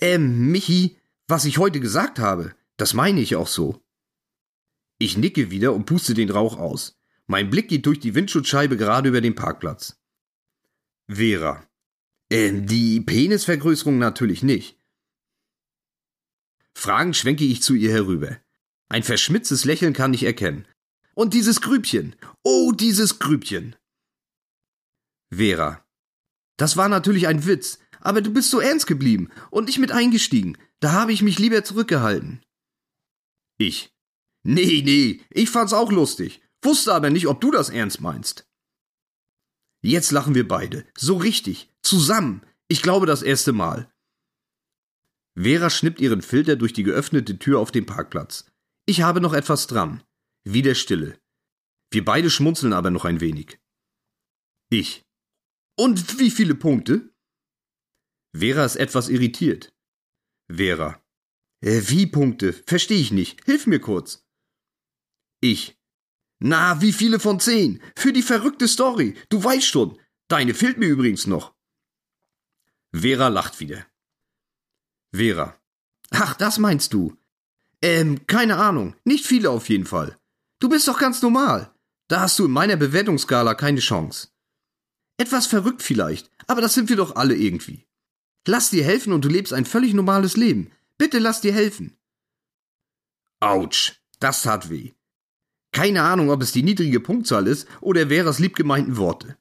Ähm, 0.00 0.50
Michi, 0.50 0.98
was 1.28 1.44
ich 1.44 1.58
heute 1.58 1.80
gesagt 1.80 2.18
habe, 2.18 2.54
das 2.76 2.94
meine 2.94 3.20
ich 3.20 3.36
auch 3.36 3.48
so. 3.48 3.82
Ich 4.98 5.16
nicke 5.16 5.50
wieder 5.50 5.74
und 5.74 5.84
puste 5.84 6.14
den 6.14 6.30
Rauch 6.30 6.58
aus. 6.58 6.96
Mein 7.26 7.50
Blick 7.50 7.68
geht 7.68 7.86
durch 7.86 8.00
die 8.00 8.14
Windschutzscheibe 8.14 8.76
gerade 8.76 9.08
über 9.08 9.20
den 9.20 9.34
Parkplatz. 9.34 9.98
Vera. 11.08 11.66
Äh, 12.30 12.52
die 12.62 13.00
Penisvergrößerung 13.00 13.98
natürlich 13.98 14.42
nicht. 14.42 14.78
Fragend 16.74 17.16
schwenke 17.16 17.44
ich 17.44 17.62
zu 17.62 17.74
ihr 17.74 17.90
herüber. 17.90 18.38
Ein 18.88 19.02
verschmitztes 19.02 19.64
Lächeln 19.64 19.92
kann 19.92 20.14
ich 20.14 20.24
erkennen. 20.24 20.66
Und 21.16 21.32
dieses 21.32 21.62
Grübchen. 21.62 22.14
Oh, 22.44 22.72
dieses 22.72 23.18
Grübchen. 23.18 23.74
Vera. 25.30 25.82
Das 26.58 26.76
war 26.76 26.88
natürlich 26.88 27.26
ein 27.26 27.46
Witz, 27.46 27.78
aber 28.00 28.20
du 28.20 28.32
bist 28.32 28.50
so 28.50 28.60
ernst 28.60 28.86
geblieben 28.86 29.30
und 29.50 29.64
nicht 29.64 29.78
mit 29.78 29.92
eingestiegen. 29.92 30.58
Da 30.80 30.92
habe 30.92 31.12
ich 31.12 31.22
mich 31.22 31.38
lieber 31.38 31.64
zurückgehalten. 31.64 32.42
Ich. 33.56 33.94
Nee, 34.42 34.82
nee, 34.84 35.22
ich 35.30 35.48
fand's 35.48 35.72
auch 35.72 35.90
lustig, 35.90 36.42
wusste 36.62 36.92
aber 36.94 37.08
nicht, 37.08 37.26
ob 37.26 37.40
du 37.40 37.50
das 37.50 37.70
ernst 37.70 38.00
meinst. 38.00 38.46
Jetzt 39.82 40.10
lachen 40.12 40.34
wir 40.34 40.46
beide. 40.46 40.86
So 40.96 41.16
richtig. 41.16 41.72
Zusammen. 41.82 42.42
Ich 42.68 42.82
glaube 42.82 43.06
das 43.06 43.22
erste 43.22 43.52
Mal. 43.52 43.90
Vera 45.34 45.70
schnippt 45.70 46.00
ihren 46.00 46.22
Filter 46.22 46.56
durch 46.56 46.74
die 46.74 46.82
geöffnete 46.82 47.38
Tür 47.38 47.60
auf 47.60 47.70
dem 47.70 47.86
Parkplatz. 47.86 48.46
Ich 48.84 49.02
habe 49.02 49.20
noch 49.20 49.32
etwas 49.32 49.66
dran. 49.66 50.02
Wieder 50.48 50.76
Stille. 50.76 51.20
Wir 51.90 52.04
beide 52.04 52.30
schmunzeln 52.30 52.72
aber 52.72 52.90
noch 52.90 53.04
ein 53.04 53.20
wenig. 53.20 53.58
Ich. 54.70 55.04
Und 55.76 56.20
wie 56.20 56.30
viele 56.30 56.54
Punkte? 56.54 57.12
Vera 58.32 58.64
ist 58.64 58.76
etwas 58.76 59.08
irritiert. 59.08 59.74
Vera. 60.48 61.02
Äh, 61.62 61.82
wie 61.88 62.06
Punkte? 62.06 62.52
Verstehe 62.52 63.00
ich 63.00 63.10
nicht. 63.10 63.44
Hilf 63.44 63.66
mir 63.66 63.80
kurz. 63.80 64.24
Ich. 65.40 65.76
Na, 66.38 66.80
wie 66.80 66.92
viele 66.92 67.18
von 67.18 67.40
zehn? 67.40 67.82
Für 67.96 68.12
die 68.12 68.22
verrückte 68.22 68.68
Story. 68.68 69.16
Du 69.30 69.42
weißt 69.42 69.66
schon. 69.66 69.98
Deine 70.28 70.54
fehlt 70.54 70.78
mir 70.78 70.86
übrigens 70.86 71.26
noch. 71.26 71.56
Vera 72.92 73.26
lacht 73.28 73.58
wieder. 73.58 73.84
Vera. 75.12 75.60
Ach, 76.10 76.36
das 76.36 76.58
meinst 76.58 76.92
du? 76.92 77.16
Ähm, 77.82 78.28
keine 78.28 78.58
Ahnung. 78.58 78.94
Nicht 79.02 79.26
viele 79.26 79.50
auf 79.50 79.68
jeden 79.68 79.86
Fall. 79.86 80.16
Du 80.58 80.68
bist 80.68 80.88
doch 80.88 80.98
ganz 80.98 81.22
normal. 81.22 81.72
Da 82.08 82.20
hast 82.20 82.38
du 82.38 82.44
in 82.46 82.50
meiner 82.50 82.76
Bewertungsskala 82.76 83.54
keine 83.54 83.80
Chance. 83.80 84.28
Etwas 85.18 85.46
verrückt 85.46 85.82
vielleicht, 85.82 86.30
aber 86.46 86.60
das 86.60 86.74
sind 86.74 86.88
wir 86.88 86.96
doch 86.96 87.16
alle 87.16 87.34
irgendwie. 87.34 87.86
Lass 88.46 88.70
dir 88.70 88.84
helfen 88.84 89.12
und 89.12 89.24
du 89.24 89.28
lebst 89.28 89.52
ein 89.52 89.64
völlig 89.64 89.92
normales 89.92 90.36
Leben. 90.36 90.70
Bitte 90.98 91.18
lass 91.18 91.40
dir 91.40 91.52
helfen. 91.52 91.96
Autsch, 93.40 94.00
das 94.20 94.42
tat 94.42 94.70
weh. 94.70 94.92
Keine 95.72 96.02
Ahnung, 96.02 96.30
ob 96.30 96.40
es 96.42 96.52
die 96.52 96.62
niedrige 96.62 97.00
Punktzahl 97.00 97.46
ist 97.46 97.68
oder 97.80 98.08
Veras 98.08 98.38
liebgemeinten 98.38 98.96
Worte. 98.96 99.36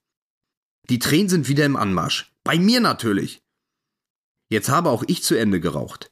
Die 0.90 1.00
Tränen 1.00 1.30
sind 1.30 1.48
wieder 1.48 1.66
im 1.66 1.76
Anmarsch. 1.76 2.34
Bei 2.44 2.60
mir 2.60 2.80
natürlich. 2.80 3.42
Jetzt 4.50 4.70
habe 4.70 4.90
auch 4.90 5.04
ich 5.08 5.24
zu 5.24 5.36
Ende 5.36 5.60
geraucht. 5.60 6.12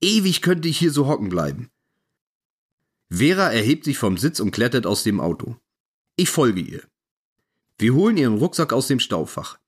Ewig 0.00 0.42
könnte 0.42 0.68
ich 0.68 0.78
hier 0.78 0.90
so 0.90 1.06
hocken 1.06 1.28
bleiben. 1.28 1.70
Vera 3.16 3.52
erhebt 3.52 3.84
sich 3.84 3.96
vom 3.96 4.18
Sitz 4.18 4.40
und 4.40 4.50
klettert 4.50 4.86
aus 4.86 5.04
dem 5.04 5.20
Auto. 5.20 5.56
Ich 6.16 6.30
folge 6.30 6.60
ihr. 6.60 6.82
Wir 7.78 7.94
holen 7.94 8.16
ihren 8.16 8.38
Rucksack 8.38 8.72
aus 8.72 8.88
dem 8.88 8.98
Staufach. 8.98 9.58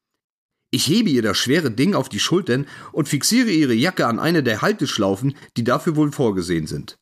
Ich 0.72 0.88
hebe 0.88 1.10
ihr 1.10 1.22
das 1.22 1.38
schwere 1.38 1.70
Ding 1.70 1.94
auf 1.94 2.08
die 2.08 2.18
Schultern 2.18 2.66
und 2.90 3.08
fixiere 3.08 3.50
ihre 3.50 3.74
Jacke 3.74 4.06
an 4.08 4.18
eine 4.18 4.42
der 4.42 4.62
Halteschlaufen, 4.62 5.36
die 5.56 5.62
dafür 5.62 5.94
wohl 5.94 6.10
vorgesehen 6.10 6.66
sind. 6.66 6.98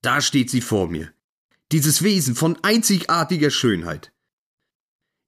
Da 0.00 0.20
steht 0.20 0.50
sie 0.50 0.60
vor 0.60 0.88
mir. 0.88 1.12
Dieses 1.70 2.02
Wesen 2.02 2.34
von 2.34 2.58
einzigartiger 2.62 3.50
Schönheit. 3.50 4.12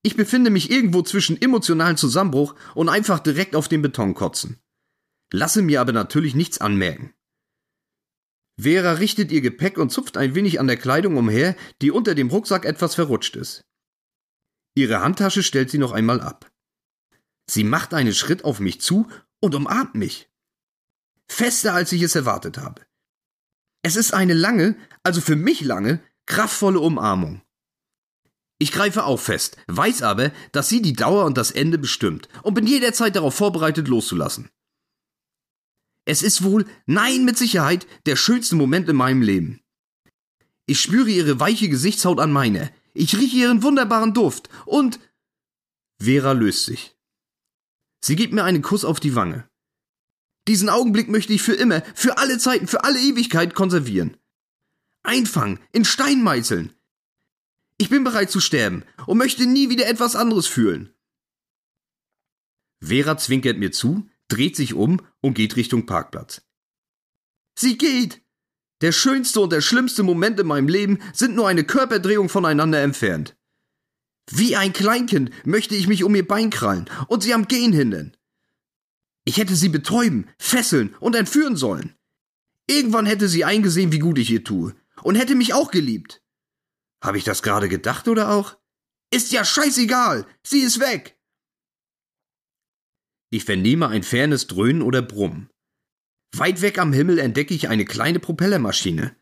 Ich 0.02 0.16
befinde 0.16 0.50
mich 0.50 0.68
irgendwo 0.70 1.02
zwischen 1.02 1.40
emotionalen 1.40 1.96
Zusammenbruch 1.96 2.56
und 2.74 2.88
einfach 2.88 3.20
direkt 3.20 3.54
auf 3.54 3.68
den 3.68 3.82
Beton 3.82 4.14
kotzen. 4.14 4.58
Lasse 5.32 5.62
mir 5.62 5.80
aber 5.80 5.92
natürlich 5.92 6.34
nichts 6.34 6.58
anmerken. 6.58 7.14
Vera 8.56 8.92
richtet 8.92 9.32
ihr 9.32 9.40
Gepäck 9.40 9.78
und 9.78 9.90
zupft 9.90 10.16
ein 10.16 10.34
wenig 10.34 10.60
an 10.60 10.66
der 10.66 10.76
Kleidung 10.76 11.16
umher, 11.16 11.56
die 11.82 11.90
unter 11.90 12.14
dem 12.14 12.28
Rucksack 12.28 12.64
etwas 12.64 12.94
verrutscht 12.94 13.36
ist. 13.36 13.64
Ihre 14.76 15.00
Handtasche 15.00 15.42
stellt 15.42 15.70
sie 15.70 15.78
noch 15.78 15.92
einmal 15.92 16.20
ab. 16.20 16.50
Sie 17.48 17.64
macht 17.64 17.94
einen 17.94 18.14
Schritt 18.14 18.44
auf 18.44 18.60
mich 18.60 18.80
zu 18.80 19.08
und 19.40 19.54
umarmt 19.54 19.94
mich. 19.94 20.30
Fester, 21.28 21.74
als 21.74 21.92
ich 21.92 22.02
es 22.02 22.14
erwartet 22.14 22.58
habe. 22.58 22.82
Es 23.82 23.96
ist 23.96 24.14
eine 24.14 24.34
lange, 24.34 24.76
also 25.02 25.20
für 25.20 25.36
mich 25.36 25.60
lange, 25.60 26.00
kraftvolle 26.26 26.80
Umarmung. 26.80 27.42
Ich 28.58 28.72
greife 28.72 29.04
auch 29.04 29.20
fest, 29.20 29.56
weiß 29.66 30.02
aber, 30.02 30.32
dass 30.52 30.68
sie 30.68 30.80
die 30.80 30.94
Dauer 30.94 31.24
und 31.24 31.36
das 31.36 31.50
Ende 31.50 31.76
bestimmt 31.76 32.28
und 32.42 32.54
bin 32.54 32.66
jederzeit 32.66 33.16
darauf 33.16 33.34
vorbereitet, 33.34 33.88
loszulassen. 33.88 34.48
Es 36.04 36.22
ist 36.22 36.42
wohl, 36.42 36.66
nein, 36.86 37.24
mit 37.24 37.38
Sicherheit, 37.38 37.86
der 38.06 38.16
schönste 38.16 38.56
Moment 38.56 38.88
in 38.88 38.96
meinem 38.96 39.22
Leben. 39.22 39.60
Ich 40.66 40.80
spüre 40.80 41.10
ihre 41.10 41.40
weiche 41.40 41.68
Gesichtshaut 41.68 42.20
an 42.20 42.32
meine. 42.32 42.72
Ich 42.92 43.16
rieche 43.16 43.36
ihren 43.36 43.62
wunderbaren 43.62 44.14
Duft 44.14 44.48
und 44.66 45.00
Vera 45.98 46.32
löst 46.32 46.66
sich. 46.66 46.96
Sie 48.02 48.16
gibt 48.16 48.34
mir 48.34 48.44
einen 48.44 48.62
Kuss 48.62 48.84
auf 48.84 49.00
die 49.00 49.14
Wange. 49.14 49.48
Diesen 50.46 50.68
Augenblick 50.68 51.08
möchte 51.08 51.32
ich 51.32 51.42
für 51.42 51.54
immer, 51.54 51.82
für 51.94 52.18
alle 52.18 52.38
Zeiten, 52.38 52.66
für 52.66 52.84
alle 52.84 53.00
Ewigkeit 53.00 53.54
konservieren. 53.54 54.16
Einfangen, 55.02 55.58
in 55.72 55.84
Stein 55.84 56.22
meißeln. 56.22 56.74
Ich 57.78 57.88
bin 57.88 58.04
bereit 58.04 58.30
zu 58.30 58.40
sterben 58.40 58.84
und 59.06 59.18
möchte 59.18 59.46
nie 59.46 59.70
wieder 59.70 59.86
etwas 59.86 60.16
anderes 60.16 60.46
fühlen. 60.46 60.94
Vera 62.80 63.16
zwinkert 63.16 63.58
mir 63.58 63.72
zu, 63.72 64.08
dreht 64.28 64.56
sich 64.56 64.74
um 64.74 65.00
und 65.20 65.34
geht 65.34 65.56
Richtung 65.56 65.86
Parkplatz. 65.86 66.42
Sie 67.58 67.78
geht! 67.78 68.22
Der 68.80 68.92
schönste 68.92 69.40
und 69.40 69.52
der 69.52 69.60
schlimmste 69.60 70.02
Moment 70.02 70.38
in 70.40 70.46
meinem 70.46 70.68
Leben 70.68 70.98
sind 71.12 71.34
nur 71.34 71.48
eine 71.48 71.64
Körperdrehung 71.64 72.28
voneinander 72.28 72.82
entfernt. 72.82 73.36
Wie 74.30 74.56
ein 74.56 74.72
Kleinkind 74.72 75.30
möchte 75.46 75.74
ich 75.74 75.86
mich 75.86 76.02
um 76.04 76.14
ihr 76.14 76.26
Bein 76.26 76.50
krallen 76.50 76.90
und 77.08 77.22
sie 77.22 77.34
am 77.34 77.46
Gehen 77.46 77.72
hindern. 77.72 78.16
Ich 79.24 79.38
hätte 79.38 79.54
sie 79.56 79.68
betäuben, 79.68 80.28
fesseln 80.38 80.94
und 81.00 81.14
entführen 81.14 81.56
sollen. 81.56 81.94
Irgendwann 82.66 83.06
hätte 83.06 83.28
sie 83.28 83.44
eingesehen, 83.44 83.92
wie 83.92 83.98
gut 83.98 84.18
ich 84.18 84.30
ihr 84.30 84.44
tue, 84.44 84.74
und 85.02 85.16
hätte 85.16 85.34
mich 85.34 85.54
auch 85.54 85.70
geliebt. 85.70 86.22
Habe 87.02 87.18
ich 87.18 87.24
das 87.24 87.42
gerade 87.42 87.68
gedacht 87.68 88.08
oder 88.08 88.30
auch? 88.30 88.56
Ist 89.10 89.32
ja 89.32 89.44
scheißegal, 89.44 90.26
sie 90.42 90.60
ist 90.60 90.80
weg. 90.80 91.18
Ich 93.34 93.44
vernehme 93.44 93.88
ein 93.88 94.04
fernes 94.04 94.46
Dröhnen 94.46 94.80
oder 94.80 95.02
Brummen. 95.02 95.50
Weit 96.36 96.62
weg 96.62 96.78
am 96.78 96.92
Himmel 96.92 97.18
entdecke 97.18 97.52
ich 97.52 97.68
eine 97.68 97.84
kleine 97.84 98.20
Propellermaschine. 98.20 99.16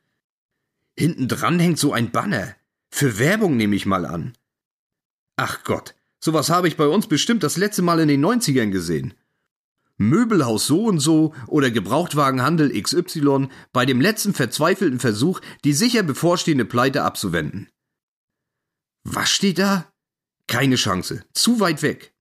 Hinten 0.98 1.28
dran 1.28 1.58
hängt 1.58 1.78
so 1.78 1.94
ein 1.94 2.12
Banner. 2.12 2.54
Für 2.90 3.18
Werbung 3.18 3.56
nehme 3.56 3.74
ich 3.74 3.86
mal 3.86 4.04
an. 4.04 4.36
Ach 5.36 5.64
Gott, 5.64 5.94
sowas 6.20 6.50
habe 6.50 6.68
ich 6.68 6.76
bei 6.76 6.88
uns 6.88 7.06
bestimmt 7.06 7.42
das 7.42 7.56
letzte 7.56 7.80
Mal 7.80 8.00
in 8.00 8.08
den 8.08 8.22
90ern 8.22 8.68
gesehen. 8.68 9.14
Möbelhaus 9.96 10.66
so 10.66 10.84
und 10.84 10.98
so 10.98 11.34
oder 11.46 11.70
Gebrauchtwagenhandel 11.70 12.78
XY 12.82 13.48
bei 13.72 13.86
dem 13.86 14.02
letzten 14.02 14.34
verzweifelten 14.34 15.00
Versuch, 15.00 15.40
die 15.64 15.72
sicher 15.72 16.02
bevorstehende 16.02 16.66
Pleite 16.66 17.02
abzuwenden. 17.02 17.70
Was 19.04 19.30
steht 19.30 19.58
da? 19.58 19.90
Keine 20.48 20.76
Chance, 20.76 21.24
zu 21.32 21.60
weit 21.60 21.80
weg. 21.80 22.12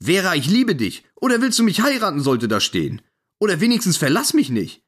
Vera, 0.00 0.34
ich 0.34 0.46
liebe 0.46 0.74
dich. 0.74 1.04
Oder 1.14 1.40
willst 1.40 1.58
du 1.58 1.62
mich 1.62 1.80
heiraten, 1.80 2.20
sollte 2.20 2.48
da 2.48 2.60
stehen. 2.60 3.02
Oder 3.38 3.60
wenigstens 3.60 3.96
verlass 3.96 4.34
mich 4.34 4.50
nicht. 4.50 4.82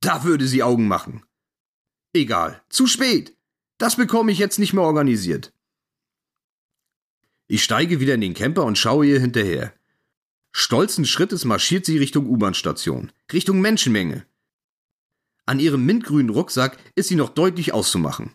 Da 0.00 0.24
würde 0.24 0.46
sie 0.46 0.62
Augen 0.62 0.88
machen. 0.88 1.24
Egal, 2.12 2.62
zu 2.68 2.86
spät. 2.86 3.36
Das 3.78 3.96
bekomme 3.96 4.32
ich 4.32 4.38
jetzt 4.38 4.58
nicht 4.58 4.72
mehr 4.72 4.84
organisiert. 4.84 5.52
Ich 7.48 7.62
steige 7.62 8.00
wieder 8.00 8.14
in 8.14 8.20
den 8.20 8.34
Camper 8.34 8.64
und 8.64 8.78
schaue 8.78 9.06
ihr 9.06 9.20
hinterher. 9.20 9.72
Stolzen 10.52 11.04
Schrittes 11.04 11.44
marschiert 11.44 11.84
sie 11.84 11.98
Richtung 11.98 12.26
U-Bahn-Station, 12.26 13.12
Richtung 13.32 13.60
Menschenmenge. 13.60 14.26
An 15.44 15.60
ihrem 15.60 15.84
mintgrünen 15.84 16.30
Rucksack 16.30 16.78
ist 16.96 17.08
sie 17.08 17.14
noch 17.14 17.28
deutlich 17.28 17.72
auszumachen. 17.72 18.34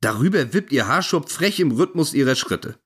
Darüber 0.00 0.52
wippt 0.52 0.72
ihr 0.72 0.88
Haarschopf 0.88 1.30
frech 1.30 1.60
im 1.60 1.70
Rhythmus 1.70 2.14
ihrer 2.14 2.34
Schritte. 2.34 2.80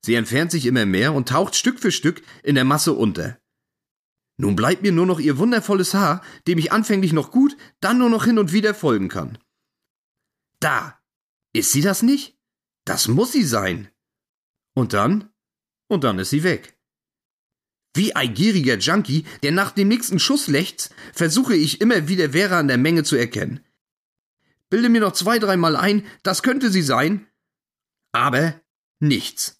Sie 0.00 0.14
entfernt 0.14 0.50
sich 0.50 0.66
immer 0.66 0.86
mehr 0.86 1.12
und 1.12 1.28
taucht 1.28 1.56
Stück 1.56 1.80
für 1.80 1.92
Stück 1.92 2.22
in 2.42 2.54
der 2.54 2.64
Masse 2.64 2.92
unter. 2.92 3.38
Nun 4.36 4.54
bleibt 4.54 4.82
mir 4.82 4.92
nur 4.92 5.06
noch 5.06 5.18
ihr 5.18 5.38
wundervolles 5.38 5.94
Haar, 5.94 6.22
dem 6.46 6.58
ich 6.58 6.70
anfänglich 6.70 7.12
noch 7.12 7.32
gut, 7.32 7.56
dann 7.80 7.98
nur 7.98 8.08
noch 8.08 8.24
hin 8.24 8.38
und 8.38 8.52
wieder 8.52 8.74
folgen 8.74 9.08
kann. 9.08 9.38
Da! 10.60 10.98
Ist 11.52 11.72
sie 11.72 11.80
das 11.80 12.02
nicht? 12.02 12.38
Das 12.84 13.08
muss 13.08 13.32
sie 13.32 13.42
sein. 13.42 13.88
Und 14.74 14.92
dann? 14.92 15.30
Und 15.88 16.04
dann 16.04 16.18
ist 16.18 16.30
sie 16.30 16.44
weg. 16.44 16.78
Wie 17.94 18.14
ein 18.14 18.34
gieriger 18.34 18.78
Junkie, 18.78 19.24
der 19.42 19.50
nach 19.50 19.72
dem 19.72 19.88
nächsten 19.88 20.20
Schuss 20.20 20.46
lechzt, 20.46 20.94
versuche 21.12 21.56
ich 21.56 21.80
immer 21.80 22.06
wieder 22.06 22.30
Vera 22.30 22.60
in 22.60 22.68
der 22.68 22.78
Menge 22.78 23.02
zu 23.02 23.16
erkennen. 23.16 23.64
Bilde 24.70 24.88
mir 24.88 25.00
noch 25.00 25.12
zwei, 25.12 25.38
dreimal 25.38 25.74
ein, 25.74 26.06
das 26.22 26.42
könnte 26.42 26.70
sie 26.70 26.82
sein. 26.82 27.26
Aber 28.12 28.60
nichts. 29.00 29.57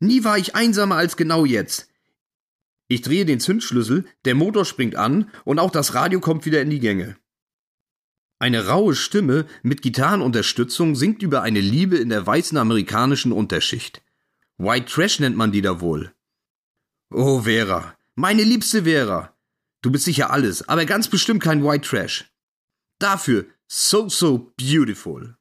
Nie 0.00 0.24
war 0.24 0.38
ich 0.38 0.54
einsamer 0.54 0.96
als 0.96 1.16
genau 1.16 1.44
jetzt. 1.44 1.88
Ich 2.88 3.02
drehe 3.02 3.26
den 3.26 3.40
Zündschlüssel, 3.40 4.06
der 4.24 4.34
Motor 4.34 4.64
springt 4.64 4.96
an 4.96 5.30
und 5.44 5.58
auch 5.58 5.70
das 5.70 5.94
Radio 5.94 6.20
kommt 6.20 6.46
wieder 6.46 6.62
in 6.62 6.70
die 6.70 6.80
Gänge. 6.80 7.16
Eine 8.38 8.66
raue 8.66 8.94
Stimme 8.94 9.46
mit 9.62 9.82
Gitarrenunterstützung 9.82 10.94
singt 10.94 11.22
über 11.22 11.42
eine 11.42 11.60
Liebe 11.60 11.96
in 11.96 12.08
der 12.08 12.24
weißen 12.24 12.56
amerikanischen 12.56 13.32
Unterschicht. 13.32 14.02
White 14.58 14.86
Trash 14.86 15.20
nennt 15.20 15.36
man 15.36 15.52
die 15.52 15.62
da 15.62 15.80
wohl. 15.80 16.12
Oh, 17.10 17.42
Vera, 17.42 17.96
meine 18.14 18.44
liebste 18.44 18.84
Vera. 18.84 19.34
Du 19.82 19.90
bist 19.90 20.04
sicher 20.04 20.30
alles, 20.30 20.68
aber 20.68 20.84
ganz 20.84 21.08
bestimmt 21.08 21.42
kein 21.42 21.64
White 21.64 21.88
Trash. 21.88 22.30
Dafür 22.98 23.46
so, 23.66 24.08
so 24.08 24.52
beautiful. 24.56 25.37